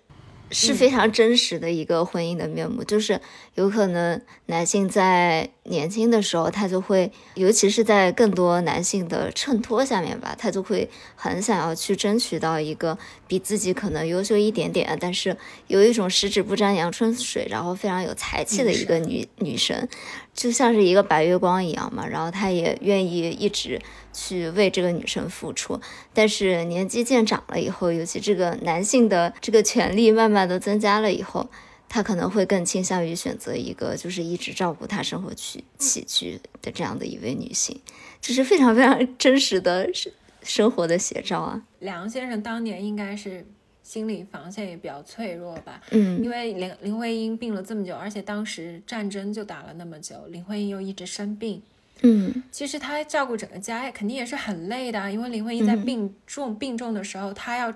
[0.50, 3.18] 是非常真实的一个婚姻的面目，就是
[3.54, 15.36] 有可能男性在年轻的时候，他就会，尤其是在更多男性的衬托下面吧，他就会很想要去争取到一个比自己可能优秀一点点，但是
[15.68, 19.88] 有一种十指不沾阳春水，然后非常有才气的一个女女神，
[20.34, 23.80] 就像是一个白月光一样嘛，然后他也愿意一直。
[24.14, 25.80] 去为这个女生付出，
[26.12, 31.48] 但是年纪渐长了以后，尤其这个男性的这个权利慢慢的增加了以后，
[31.94, 37.78] 他可能会更倾向于选择一个就是一直照顾他生活起起居的这样的一位女性，
[38.18, 40.10] 这是非常非常 真实的生
[40.42, 41.62] 生活的写照啊。
[41.80, 43.46] 梁先生当年应该是
[43.82, 51.60] 心理防线也比较脆弱吧，嗯，因为林林徽因病了这么久，而且当时战争就打了那么久，林徽因又一直生病。
[52.00, 57.72] 嗯，其实他照顾整个家肯定也是很累的，因为林徽因在病重病重的时候，他要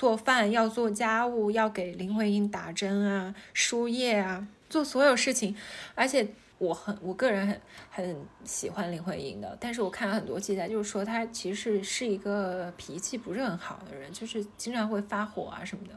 [0.00, 5.54] 做饭，要做家务，要给林徽因打针啊、输液啊，做所有事情。
[5.94, 7.60] 而且我很我个人很
[7.90, 15.92] 很喜欢林徽因的，但是我看了很多记载，就是说她其实是一个脾气不是很好的人，就是经常会发火啊什么的。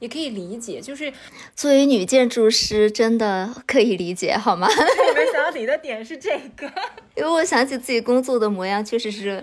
[0.00, 1.10] 也可以理解，就是
[1.54, 4.66] 作为女建筑师，真的可以理解，好吗？
[4.68, 6.66] 我没想到你的点是这个，
[7.16, 9.42] 因为我想起自己工作的模样，确实是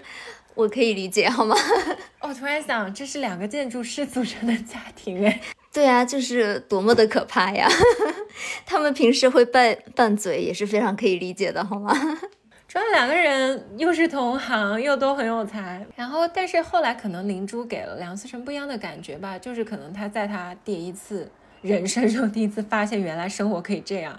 [0.55, 1.55] 我可以理解，好吗？
[2.21, 5.41] 我突然想，这是两个建筑师组成的家庭，哎，
[5.73, 7.67] 对啊，就是多么的可怕呀！
[8.65, 11.93] 他们平时会拌拌嘴，也是非常可以理解的，好吗？
[12.67, 21.29] 主要两个人又是同行，又都很有才，然后但是后来可能灵珠给了梁思成不一样的感觉吧，就是可能他在他第一次
[21.61, 24.17] 人生中第一次发现原来生活可以这样，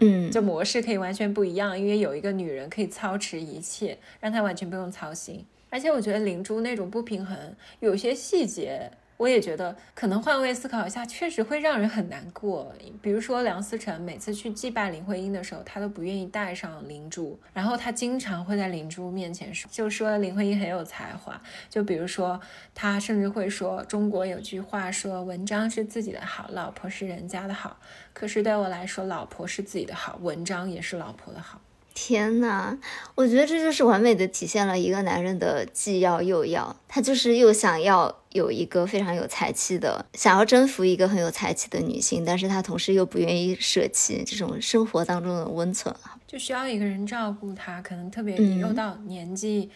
[0.00, 7.36] 嗯，就模式可以完全不一样，因为有一个女人可以操持一切，让他完全不用操心，而且我觉得灵珠那种不平衡，
[7.80, 8.92] 有些细节。
[9.16, 12.72] 我也觉得，可能换位思考一下，确实会让人很难过。
[13.02, 21.42] 比如说梁思成每次去祭拜林徽因的时候，他都不愿意带上灵珠，然后他经常会在灵珠面前说，就说林徽因很有才华。
[21.68, 22.40] 就比如说，
[22.72, 27.80] 他甚至会说，中国有句话说，文章是自己的好，老婆是人家的好。
[28.12, 31.60] 可是对我来说，老婆是自己的好，文章也是老婆的好。
[31.94, 32.76] 天呐，
[33.14, 45.94] 我觉得这就是完美的体现了一个男人的既要又要，他就是又想要有一个非常有才气的，想要征服一个很有才气的女性，但是他同时又不愿意舍弃这种生活当中的温存
[46.26, 49.70] 就需要一个人照顾他，可能特别又到年纪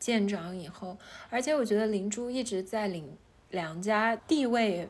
[0.00, 3.08] 渐长以后，而且我觉得灵珠一直在领
[3.50, 4.88] 梁家地位。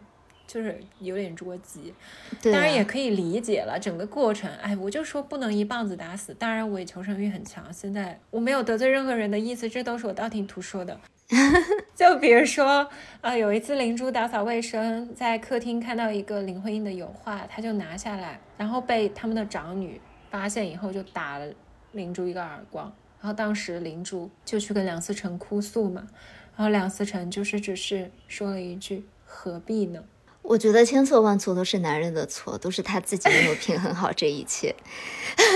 [0.52, 1.94] 就是有点捉急，
[2.42, 4.50] 当然也可以理解了整个过程。
[4.56, 6.34] 哎，我就说不能一棒子打死。
[6.34, 7.72] 当然，我也求生欲很强。
[7.72, 11.00] 现在我没有得罪任何人的意思，这都是我道听途说的。
[11.94, 12.88] 就比如说，
[13.20, 21.46] 呃，有一次灵珠打扫卫生，在客厅看到一个林徽因的油画，他就拿下来，然后被他们的长女发现以后，就打了
[21.92, 22.92] 灵珠一个耳光。
[23.20, 26.08] 然后当时灵珠就去跟梁思成哭诉嘛，
[26.56, 30.02] 然后梁思成就是只是说了一句：“何必呢？”
[30.42, 34.74] 我觉得千错万错都是男人的错，都是他自己没有平衡好这一切。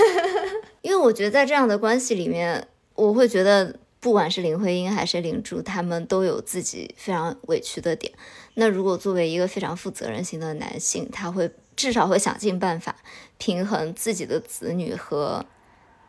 [0.81, 8.13] 因为我觉得在这样的关系里面，我会觉得不管是林徽因还是林珠，他们都有自己非常委屈的点。
[8.53, 12.95] 那如果作为一个非常负责任型的男性，他会至少会想尽办法
[13.37, 15.45] 平衡自己的子女和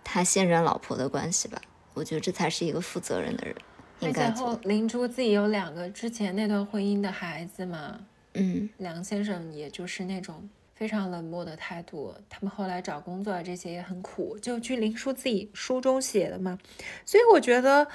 [0.05, 1.61] 他现任老婆的关系吧。
[1.95, 3.57] 我觉得这才是一个负责任的人
[4.01, 4.49] 应该做。
[4.49, 7.99] 后林珠自己有两个之前那段婚姻的孩子嘛，
[8.39, 16.59] 嗯，梁先生也就是那种非常冷漠的态度，他们后来找工作这些也很苦，就据林叔自己书中写的嘛，
[17.05, 17.87] 所以我觉得。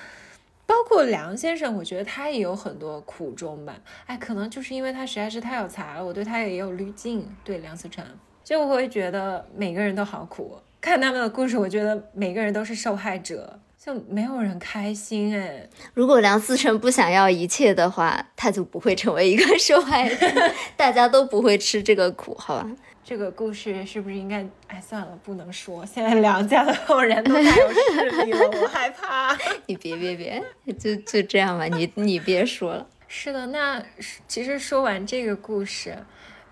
[0.67, 3.77] 包括梁先生，我觉得他也有很多苦衷吧。
[4.05, 7.27] 哎，可能就是因为他实在是太有才了，我对他也有滤镜。
[7.43, 8.05] 对梁思成，
[8.41, 10.57] 就我会觉得每个人都好苦。
[10.79, 15.35] 看他们的故事，我觉得每个人都是受害者，就没有人开心。
[15.35, 20.27] 哎，如果梁思成不想要一切的话，他就不会成为一个受害者，
[20.77, 22.69] 大家都不会吃这个苦，好吧？
[23.03, 24.45] 这个故事是不是应该？
[24.67, 25.83] 哎，算了，不能说。
[25.83, 29.35] 现在梁家的后人都太有势力了，我害怕。
[29.65, 30.39] 你别别别，
[30.77, 32.85] 就就这样吧，你你别说了。
[33.07, 33.83] 是的，那
[34.27, 35.97] 其实说完这个故事，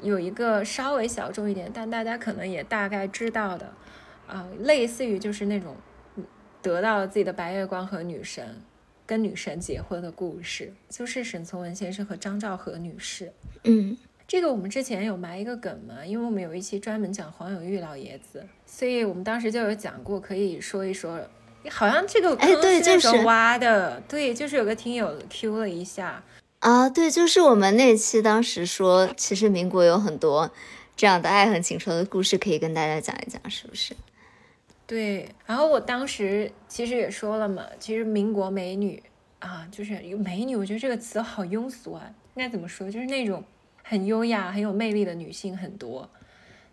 [0.01, 3.71] 有一个稍微小众一点，但大家可能也大概知道的，
[4.25, 5.77] 啊，类似于就是那种
[6.61, 8.61] 得到了自己的白月光和女神，
[9.05, 13.33] 跟女神结婚的故事，就是沈从文先生和张兆和女士。
[13.63, 13.97] 嗯。
[14.27, 21.19] 这个我们之前有埋一个梗嘛，因为我们有一期专门讲黄永玉老爷子，所以我们当时就有讲过，可以说一说。
[21.67, 26.23] 好像这个哎，对，就是挖的，对，就是有个听友 Q 了一下
[26.59, 30.51] 啊，对，就是我们那期当时说，其实民国有很多
[30.95, 33.95] 这样的爱恨情仇的故事，可以跟大家讲一讲，是不是？
[34.89, 39.01] 对，然后我当时其实也说了嘛，其实民国美女
[39.37, 42.89] 啊，就是美女，我觉得这个词好庸俗啊，应该怎么说？
[42.89, 43.43] 就是那种。
[43.81, 46.07] 很优雅、很有魅力的女性很多，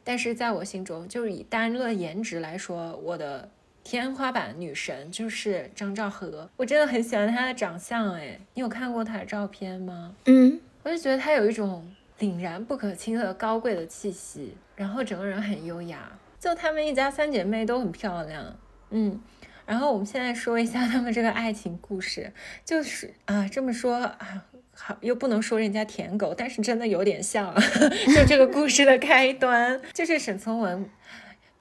[0.04, 3.48] 但是在我心中，就是以单论颜值来说，我的
[3.82, 6.50] 天花板女神就是张兆和。
[6.58, 10.14] 我真的很喜欢她的长相，哎，你有看过她的照片吗？
[10.26, 16.12] 嗯，我就觉得她有一种凛然不可侵的高贵的气息，然后整个人很优雅。
[16.46, 18.56] 就她们一家三姐妹都很漂亮，
[18.90, 19.20] 嗯。
[19.64, 22.32] 然后我们现在说一下她们这个爱情故事，
[22.64, 24.44] 就是啊，这么说啊。
[24.78, 27.52] 好，又不能说人家舔狗，但是真的有点像，
[28.14, 30.88] 就这个故事的开端，就是沈从文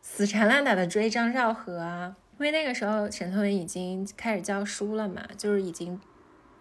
[0.01, 5.99] 死缠烂打的追张兆和啊，因为那个时候沈从文已经开始教书了嘛，就是已经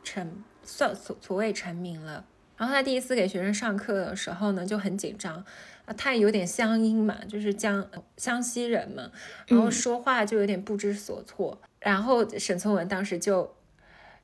[0.02, 2.24] 成算所所谓成名了。
[2.56, 5.44] 然后他第一次给学生上课的时候呢，就很紧张
[5.86, 9.10] 啊，他有点乡音嘛，就是江湘西人嘛，
[9.46, 11.60] 然后说话就有点不知所措。
[11.80, 13.54] 然后沈从文当时就。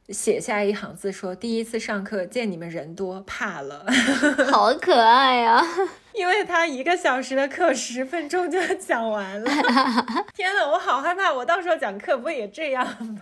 [0.09, 3.87] 写下一行字说：“第一次上课见你们人多，怕了。
[4.51, 5.64] ”好可爱呀！
[6.14, 9.49] 因为他一个小时的课十分钟就讲完了。
[10.35, 11.33] 天呐，我好害怕！
[11.33, 13.20] 我到时候讲课不会也这样吗？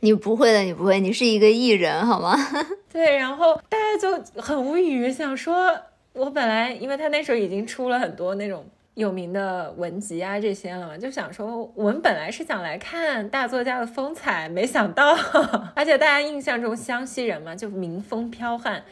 [0.00, 2.34] 你不会的，你不会，你是一个艺人，好吗？
[2.90, 5.78] 对，然后大家就很无语，想说，
[6.16, 8.66] 我本来因为他那时候已经出了很多那种。
[8.96, 15.14] 有名的文集啊，这些了嘛，就想说，我们本来是想来看大作家的风采，没想到，
[15.76, 18.82] 而且大家印象中湘西人嘛，就民风剽悍，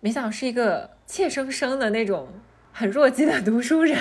[0.00, 2.28] 没想到是一个怯生生的那种
[2.70, 3.96] 很弱鸡的读书人。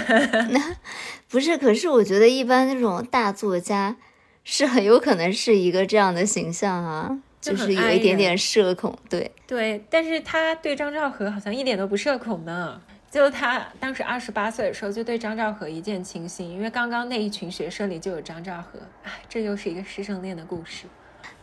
[0.51, 0.75] 那
[1.31, 3.95] 不是，可是我觉得一般那种大作家
[4.43, 7.17] 是很有可能是一个这样的形象啊，
[7.51, 12.81] 就是有一点点社恐，对对，但是他对张兆和好像一点都不社恐呢。
[13.11, 20.85] 就他当时二十八岁的时候，就对张兆和一见倾心，因为刚刚那一群学生里就有张兆和，哎，这又是一个师生恋的故事，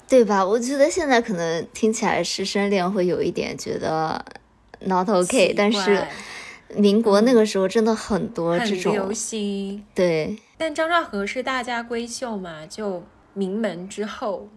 [0.07, 0.45] 对吧？
[0.45, 4.23] 我觉得现在可能听起来师生恋会有一点觉得
[4.81, 6.05] not OK，但是
[6.75, 10.37] 民国那个时候真的很多这种流行，对。
[10.59, 14.49] 但张兆和是大家闺秀嘛，就名门之后，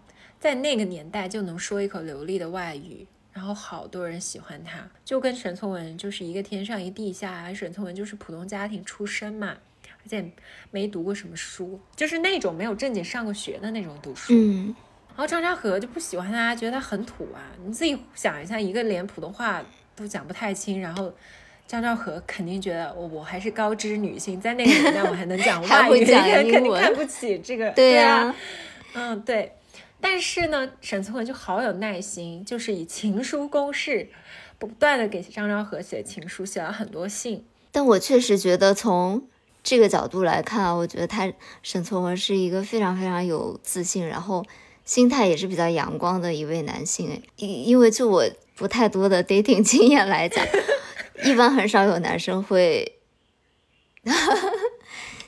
[0.45, 3.07] 在那个年代就能说一口流利的外语。
[3.33, 7.51] 然后好多人喜欢他，就跟沈从文就是一个天上一地下。
[7.51, 10.23] 沈从文就是普通家庭出身嘛，而且
[10.69, 14.31] 没读过什么书，就是那种没有正经上过学的那种读书。
[14.33, 14.75] 嗯。
[15.09, 17.41] 然后张兆和就不喜欢他，觉得他很土啊。
[17.65, 21.11] 你自己想一下，一个连普通话都讲不太清，然后
[21.67, 27.69] 张兆和肯定觉得我我还是高知女性，在那个年代我还能讲 外语， 肯定看不起这个。
[27.71, 28.33] 对呀。
[28.93, 29.51] 嗯，对。
[30.01, 34.09] 但是呢，沈从文就好有耐心，就是以情书攻势，
[34.59, 37.43] 不断的给张兆和写情书，写了很多信。
[37.71, 39.27] 但我确实觉得，从
[39.63, 41.31] 这个角度来看，我觉得他
[41.63, 44.45] 沈从文是一个非常非常有自信，然后
[44.83, 47.21] 心态也是比较阳光的一位男性。
[47.37, 48.23] 因因为就我
[48.55, 50.45] 不太多的 dating 经验来讲，
[51.23, 52.99] 一般很少有男生会。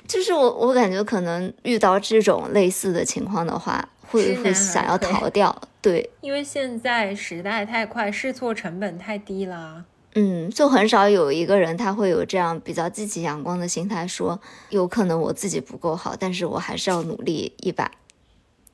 [0.08, 5.56] 就是我，我感觉可能遇到这种类似的情况的话，会会想要逃掉。
[5.82, 9.86] 对， 因为现在时代太快，试错成本太低了。
[10.16, 14.40] 嗯，就很少有一个人他会有这样比较积极阳光的心态，说
[14.70, 17.92] 有可能我自己不够好，但是我还是要努力一把。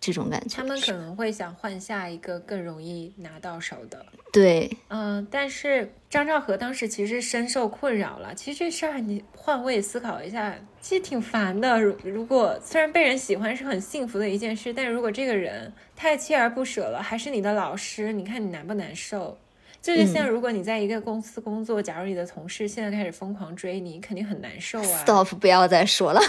[0.06, 4.06] 这种感觉，他们可能会想换下一个更容易拿到手的。
[4.34, 8.36] 对，嗯，但是张兆和当时其实深受困扰了。
[8.36, 11.80] 其实这事儿你换位思考一下，其实挺烦的。
[11.80, 19.38] 如如果虽然被人喜欢是很幸福的一件事，但如果这个人太锲而不舍了，还是你的老师，你看你难不难受？
[19.82, 25.04] 就是像如果你在一个公司工作，假如你的同事现在开始疯狂追你，肯定很难受啊。
[25.06, 26.20] Stop，不要再说了。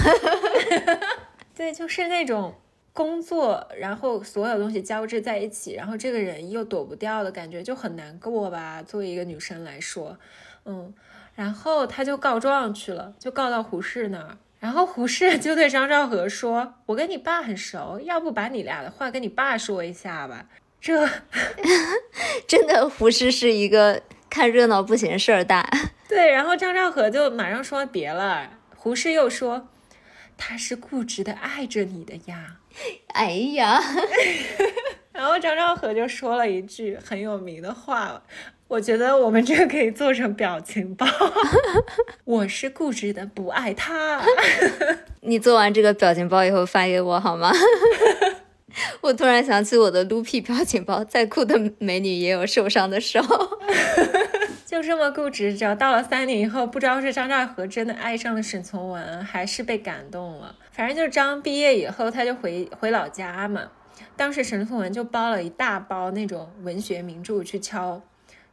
[1.57, 2.55] 对，就是那种。
[2.95, 8.83] 工作，然后所有东西交织在一起，然后这个人又躲不掉的感觉就很难过吧。
[8.83, 10.17] 作为一个女生来说，
[10.65, 10.95] 嗯，
[11.35, 14.39] 然后他就告状去了，就告到胡适那儿。
[14.61, 20.47] 然后胡适 就对张兆和说：“我跟你爸很熟，要不把你俩的话跟你爸说一下吧。”
[20.81, 21.07] 这
[22.47, 25.69] 真的，胡适是一个看热闹不嫌事儿大。
[26.09, 28.51] 对，然后张兆和就马上说别了。
[28.77, 29.69] 胡适又说
[30.39, 32.59] ：“他是固执的爱着你的呀。”
[33.15, 33.81] 哎呀，
[35.13, 38.23] 然后张兆和就说了一句很有名的话，
[38.69, 41.07] 我觉得我们这个可以做成表情包。
[42.25, 44.21] 我是固执的不爱他。
[45.21, 47.53] 你做完这个表情包以后发给我好吗？
[49.01, 53.59] 我突然想起我的撸屁表情包，再酷的美女也有受伤的时候。
[54.67, 60.57] 就这么固执，只要到了三年以后，不知道是张兆和真的爱上了沈从文，还是被感动了。
[60.75, 63.71] 反正就是张毕业以后，他就回回老家嘛。
[64.17, 68.03] 当时沈从文就包了一大包那种文学名著去敲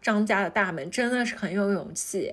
[0.04, 2.32] 张家的大门，真的是很有勇气。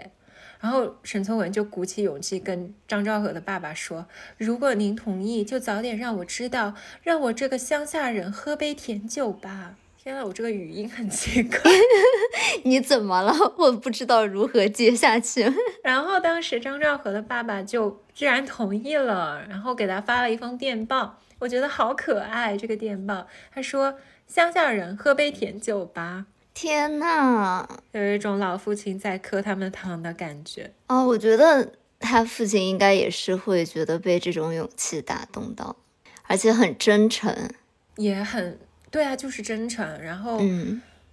[0.60, 9.76] 然后沈从文就鼓起勇气跟张兆和的爸爸说：“如果您同意，就早点让我知道，让我这个乡下人喝杯甜酒吧。”
[10.08, 11.58] 天呐，我这个语音很奇怪，
[12.64, 13.30] 你怎么了？
[13.58, 15.44] 我不知道如何接下去。
[15.84, 22.56] 然后当时张兆和的爸爸就居然同意了，然后给他发了一封电报，我觉得好可爱。
[22.56, 30.72] 这个电报他说：“乡下人喝杯甜酒吧。”天呐，有一种老父亲在磕他们糖的感觉。
[30.86, 35.76] 哦，我觉得他父亲应该也是会觉得被这种勇气打动到，
[36.26, 37.50] 而且很真诚，
[37.96, 38.58] 也很。
[38.90, 40.00] 对啊，就是真诚。
[40.00, 40.40] 然后，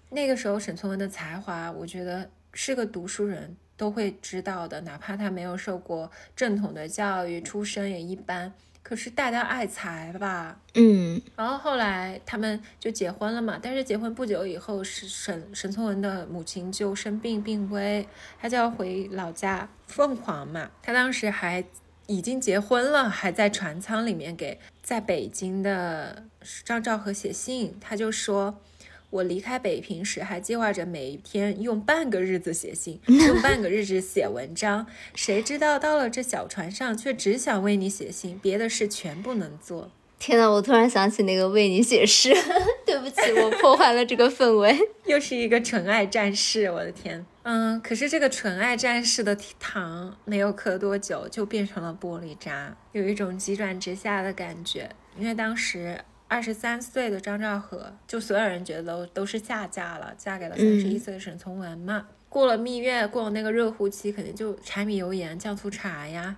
[0.10, 10.58] 那个时候沈从文的才华，我觉得是个读书人都会知道的，哪怕他没有受过正统的教育，出身也一般，可是大家爱才吧。
[10.76, 11.22] 嗯。
[11.36, 18.08] 然后后来他们就结婚了嘛，但是结婚不久以后，是沈沈从文的母亲就生病病危，
[18.40, 20.72] 他就要回老家凤凰嘛。
[20.82, 21.64] 他当时还
[22.08, 24.60] 已经结婚了，还在船舱里面给。
[24.84, 26.26] 在北京的
[26.64, 28.62] 张兆和写信，他就说
[29.10, 34.86] ：“我离开北平时，还计划着每一天用半个日子写信， 用半个日子写文章。
[35.16, 39.90] 谁知道到了这小船上，却只想为你写信，别的事全不能做。”
[40.20, 42.32] 天呐，我突然想起那个为你写诗，
[42.86, 44.78] 对不起，我破坏了这个氛围。
[45.06, 47.26] 又是一个纯爱战士，我的天。
[47.48, 54.90] 嗯，可是这个纯爱战士的糖没有磕多久就变成了玻璃渣，有一种急转直下的感觉。
[55.16, 62.08] 因为当时二十三岁的张兆和，就所有人觉得都都是下嫁了，嫁给了三十一岁的沈从文嘛。
[62.30, 66.38] 过了蜜月，过了那个热乎期，肯定就柴米油盐酱醋茶呀。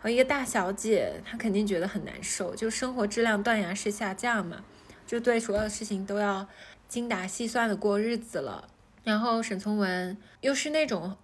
[0.00, 4.62] 和一个大小姐，她肯定觉得很难受，就生活质量断崖式下降嘛，
[5.06, 6.46] 就对所有事情都要
[6.88, 8.68] 精打细算的过日子了。
[9.04, 11.16] 然后沈从文又是那种，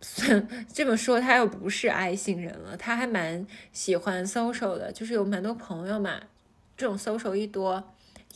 [0.72, 6.20] 这么说他又不是爱心人了，他还蛮喜欢 social 的，就是有蛮多朋友嘛。
[6.76, 7.82] 这种 social 一多，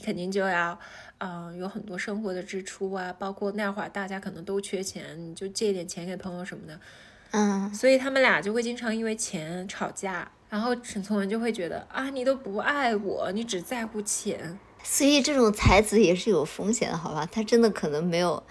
[0.03, 0.77] 肯定就要，
[1.19, 6.81] 嗯，有很多生活的支出啊，包括那会儿大家可能都缺钱，你就借点钱给朋友什么的，
[7.31, 10.29] 嗯，所以他们俩就会经常因为钱吵架。
[10.51, 14.59] 然后沈从文就会觉得啊，你都不爱我，你只在乎钱。
[14.83, 17.25] 所以这种才子也是有风险的，好吧？
[17.31, 18.43] 他真的可能没有。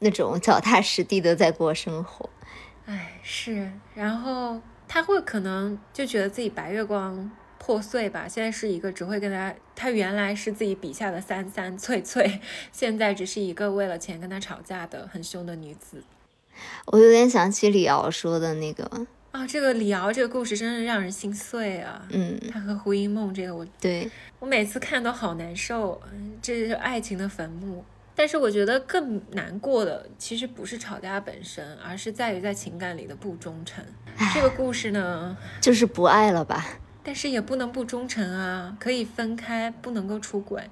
[0.00, 2.30] 那种脚踏实地的在过生活，
[2.86, 8.26] 哎，是，然后他会可能就觉得自己白月光破碎吧。
[8.28, 12.40] 现在是一个只会跟他，他原来是自己笔下的三三翠翠，
[12.72, 16.02] 现在只是一个为了钱跟他吵架的很凶的女子。
[16.86, 22.06] 我有点想起李敖说的那个啊，这个李敖这个故事真的让人心碎啊。
[22.10, 26.00] 嗯，他和胡因梦这个，我对我每次看都好难受，
[26.40, 27.84] 这是爱情的坟墓。
[28.18, 33.84] 但是我觉得更难过的，其实不是吵架本身，而是在于在情感里的不忠诚。
[34.34, 36.66] 这个故事呢，就是不爱了吧？
[37.04, 40.68] 但是也不能不忠诚啊，可以分开，不能够出轨。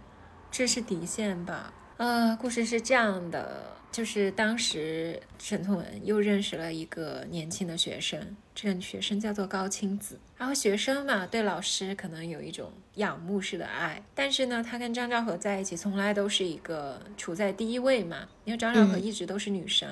[0.50, 1.72] 这是底线吧？
[1.98, 10.20] 呃，故事是这样的，就是当时沈从文又认识了一个年轻的学生，这个学生叫做高清子。
[10.36, 19.88] 然后学生嘛，对老师可能有一种仰慕式的爱，但是呢，他跟张兆和在一起，从来都是一个处在第一位嘛，因为张兆和一直都是女生。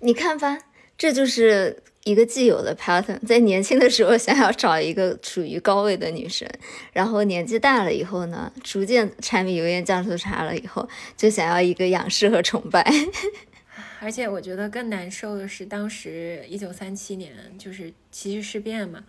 [0.00, 0.58] 你看吧，
[0.98, 6.48] 这就是一个既有的 pattern，在年轻的时候想要找一个处于高位的女生，
[6.92, 12.84] 然后年纪大了以后呢，逐渐柴米油盐酱醋茶了以后，就想要一个仰视和崇拜。
[14.00, 19.04] 而且我觉得更难受的是，当时一九三七年就是七七事变嘛，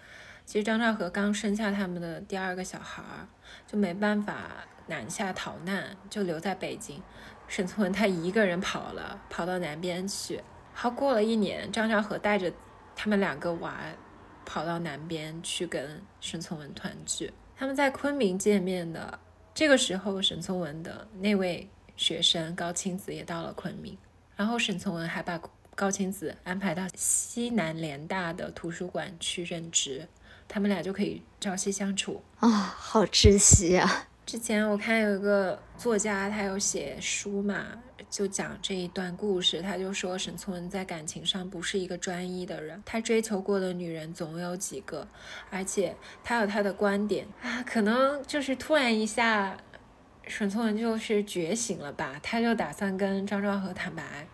[0.46, 3.28] 其实张兆和刚生下他们的第二个小孩儿，
[3.66, 7.02] 就没办法南下逃难，就留在北京。
[7.48, 10.42] 沈从文他一个人跑了，跑到南边去。
[10.74, 12.52] 好，过了一年，张兆和带着
[12.96, 13.82] 他们两个娃
[14.46, 17.34] 跑到南边去跟沈从文团聚。
[17.56, 19.20] 他们在昆明见面的。
[19.54, 23.96] 这个时候，沈从文的那位学生高清子也到了昆明，
[24.36, 25.40] 然后沈从文还把
[25.76, 30.08] 高清子安排到西南联大的图书馆去任职，
[30.48, 34.08] 他们俩就可以朝夕相处啊，好窒息啊！
[34.26, 37.64] 之前我看有一个作家，他有写书嘛，
[38.14, 39.60] 就讲这一段故事。
[39.60, 45.08] 他就说沈从文在感情上不是一个专一的人，他追求过的女人总有几个，
[45.50, 47.64] 而且他有他的观点啊。
[47.64, 49.58] 可能就是突然一下，
[50.28, 54.28] 沈从文就是觉醒了吧，他就打算跟张兆和坦白。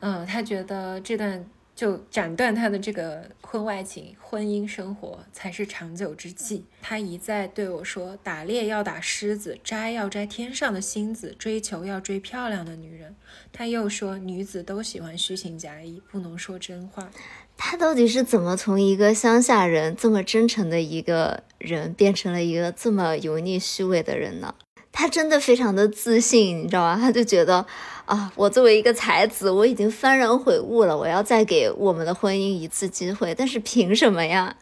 [0.00, 1.46] 嗯，他觉得这段。
[1.82, 6.64] 就斩断他的这个婚外情，婚姻生活才是长久之计。
[6.80, 13.16] 他一再对我说：“打猎要打狮子，摘要摘天上的星子，追求要追漂亮的女人。”
[13.52, 17.10] 他又说：“女子都喜欢虚情假意，不能说真话。”
[17.58, 24.54] 他到底是怎么从一个乡下人这么真诚的一个人，变成了一个这么油腻虚伪的人呢？
[24.92, 26.98] 他真的非常的自信，你知道吗？
[27.00, 27.66] 他就觉得。
[28.04, 28.30] 啊！
[28.34, 30.98] 我作为一个才子，我已经幡然悔悟了。
[30.98, 34.56] 我要再给我们的婚姻一次机会，但是凭什么呀？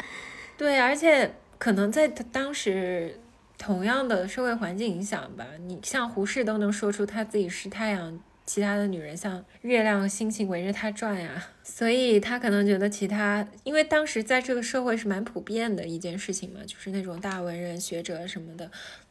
[0.58, 3.18] 对，而且可能在当时
[3.56, 11.46] 同样的社会环境影响吧，你像胡适都能说出他自己是太阳，其他的女人像月亮、星星围着他转呀。
[11.64, 18.70] 所以他可能觉得其他，因为当时在这个社会是蛮普遍的一件事情嘛，就是那种大文人、学者什么的，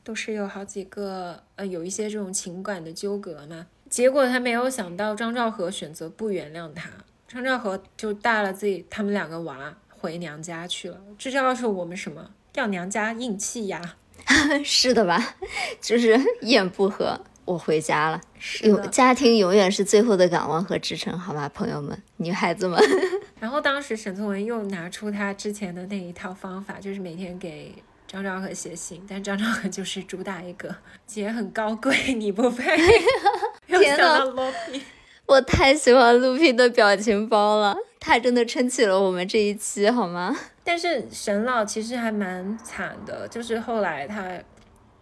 [0.10, 3.68] 都是有好几个呃，有一些这种情感的纠葛嘛。
[3.91, 6.89] 结果他没有想到张兆和选择不原谅他，
[7.28, 10.99] 张兆和就带了自己他们两个娃回娘家去了。
[11.20, 12.32] 这告诉我们什么？
[12.55, 13.97] 要娘家硬气呀！
[14.66, 15.36] 是的吧？
[15.80, 18.20] 就是一言不合，我回家了。
[18.64, 22.82] 有家庭永远是最后的港湾和支撑，好吧，朋友们，女孩子们。
[23.39, 27.76] 然后当时沈从文又拿出他之前的那一套方法，就是每天给。
[28.12, 32.76] 张兆和写信，但张兆和就是主打一个姐很高贵， 你不配。
[33.68, 34.24] 天呐，
[35.28, 40.36] 我太喜欢陆皮的表情包了，他真的撑起了我们这一期，好吗？
[40.64, 44.28] 但是沈老其实还蛮惨的，就是后来他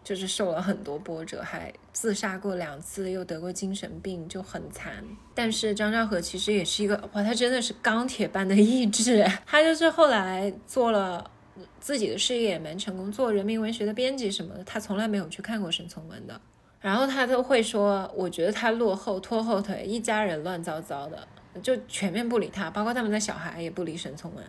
[0.04, 4.92] 就是受了很多波折，还自杀过两次，又得过精神病，就很惨。
[5.34, 11.32] 但是张兆和其实也是一个哇，他真的是钢铁般的意志，他就是后来做了。
[11.80, 16.40] 自己的事业也蛮成功，做人民文学的编辑什么的，他从来没有去看过沈从文的。
[16.80, 21.28] 然后他都会说，我觉得他落后，拖后腿，一家人乱糟糟的，
[21.62, 24.44] 就全面不理他，包括他们的小孩也不理沈从文。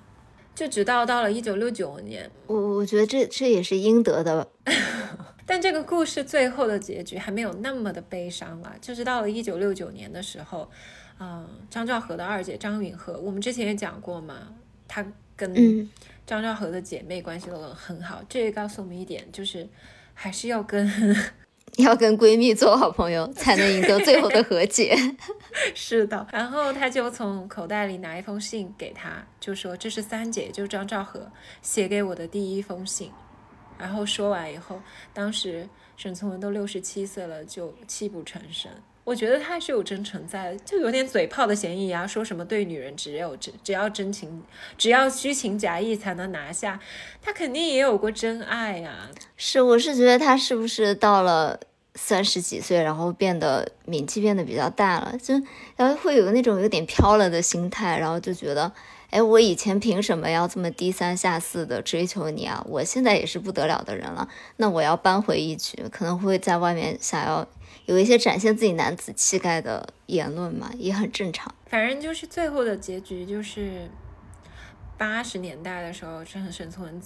[0.55, 4.47] 就直到到了一九六九年，我我觉得这这也是应得的。
[5.47, 10.69] 但这个故事最后的结局还没有那么的悲伤啊，就是到了一九六九年的时候，
[11.19, 14.35] 嗯，张兆和的二姐张允和，我们之前也讲过嘛，
[14.87, 15.89] 她跟。
[16.29, 19.67] 张兆和的姐妹关系都很好，这也告诉我们一点，就是
[20.13, 20.87] 还是要跟
[21.79, 24.95] 要跟闺蜜做好朋友，才能赢得最后的和解。
[25.75, 33.11] 是的，然后他就从口袋里拿一封信给她，就说这是三姐，就张兆和写给我的第一封信。
[33.79, 34.83] 然后说完以后，
[35.15, 35.67] 当时
[35.97, 38.71] 沈从文都六十七岁了，就泣不成声。
[39.09, 42.07] 我觉得他是有真诚在，就有点嘴炮的嫌疑啊！
[42.07, 44.43] 说什么对女人只有只只要真情，
[44.77, 46.79] 只要虚情假意才能拿下，
[47.23, 49.09] 他肯定也有过真爱呀。
[49.39, 51.59] 是，我是觉得他是不是到了
[51.95, 55.33] 三十几岁，然后变得名气变得比较大了，就
[55.77, 58.71] 然后会有那种有点飘了的心态，然后就觉得，
[59.09, 62.63] 哎，我以前凭什么要这么低三下四的追求你啊？
[62.69, 64.29] 我现在也是不得了的人了，
[64.59, 67.49] 那我要扳回一局，可能会在外面想要。
[67.89, 71.55] 有一些展现自己男子气概的言论嘛，也很正常。
[71.69, 73.89] 反正就是最后的结局，就是
[74.99, 77.01] 八十年代的时候，沈从文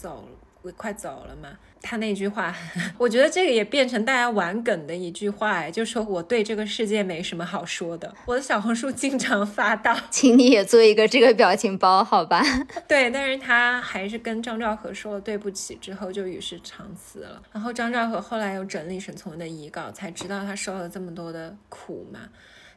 [0.62, 1.48] 走快走了嘛。
[1.84, 2.54] 他那句话，
[2.96, 8.14] 我觉得这个也变成大家玩梗的一句话，哎，就说我对这个世界没什么好说的。
[8.24, 12.40] 我的小红书经常发到， 请你也做一个这个表情包，好吧？
[12.86, 17.42] 对，但是他还是跟张兆和说了对不起，之后就与世长辞了。
[17.50, 22.20] 然后张兆和后来又整理沈从文的遗稿，才知道他受了这么多的苦嘛。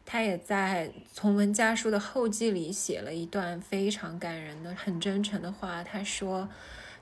[0.03, 5.83] 他也在从文家书的后记里写了一段非常感人的、很真诚的话。
[5.83, 6.49] 他说。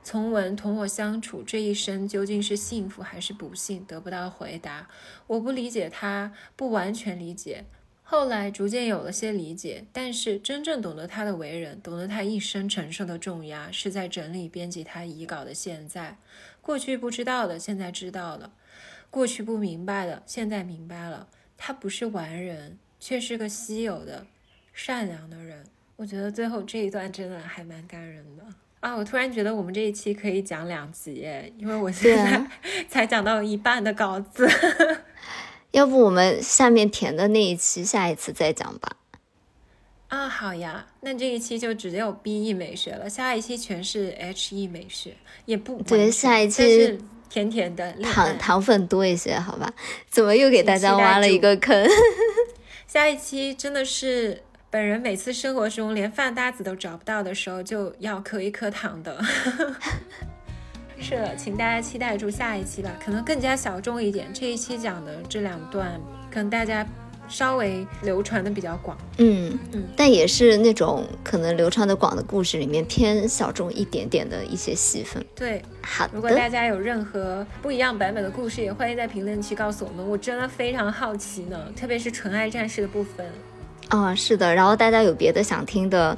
[0.04, 4.90] 从文同我相处这一生究竟是幸福还是不幸，得不到回答。
[5.28, 7.64] 我不理解他，不完全理解。
[8.04, 16.18] 后来逐渐有了些理解，但是真正懂得他的为人，懂得他一生承受的重压，是在整理编辑他遗稿的现在。
[16.62, 18.52] 过去不知道的，现在知道了；
[19.10, 21.30] 过去不明白的，现在明白了。
[21.58, 24.28] 他不是完人，却是个稀有的、
[24.74, 25.66] 善良的人。
[25.96, 28.44] 我觉得最后这一段真的还蛮感人的。
[28.84, 31.26] 啊，我突然觉得我们这一期可以讲两集，
[31.58, 32.46] 因为我现在
[32.90, 34.46] 才讲到一半的稿子。
[35.72, 38.98] 要不我们下面填的那一期，下一次再讲吧。
[40.10, 45.16] 啊，好呀，那这一期就只有 B E 美学了，下一期全是 H E 美学，
[45.46, 49.74] 也不对，下一期甜甜的糖糖粉多一些，好吧？
[50.10, 51.88] 怎么又给大家挖了一个坑？
[52.86, 54.44] 下一期真的是。
[54.74, 59.24] 本人每次生活中连饭搭子都找不到的时候，就要磕一颗糖的。
[61.00, 64.34] 是的，请大家期待住下一期吧，可能更加小众一点。
[64.34, 66.02] 这一期讲的这两段，
[66.32, 66.84] 可能大家
[67.30, 68.98] 稍微流传的比较广。
[69.20, 75.24] 嗯嗯，但也是那种可能流传的广的故事里面偏小众一点点的一些戏份。
[75.36, 76.10] 对，好。
[76.12, 83.24] 如果大家有任何不一样版本的故事，也欢迎在评论区告诉我们，我真的非常好奇呢，特别是纯爱战士的部分。
[83.90, 86.18] 啊，是的，然后大家有别的想听的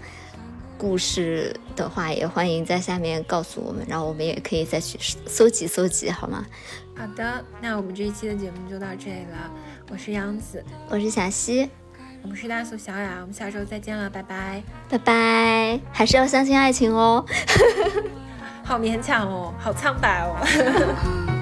[0.78, 6.46] 故事的话，也欢迎在下面告诉我们，然后我们也可以再去搜集搜集，好吗？
[6.98, 9.52] 好的，那我们这一期的节目就到这里了。
[9.90, 11.70] 我是杨子，我是小溪，
[12.24, 17.26] 我们是大苏小雅，我们下周再见了，拜拜，拜拜，还是要相信爱情哦。
[18.64, 21.26] 好勉强哦，好苍白哦。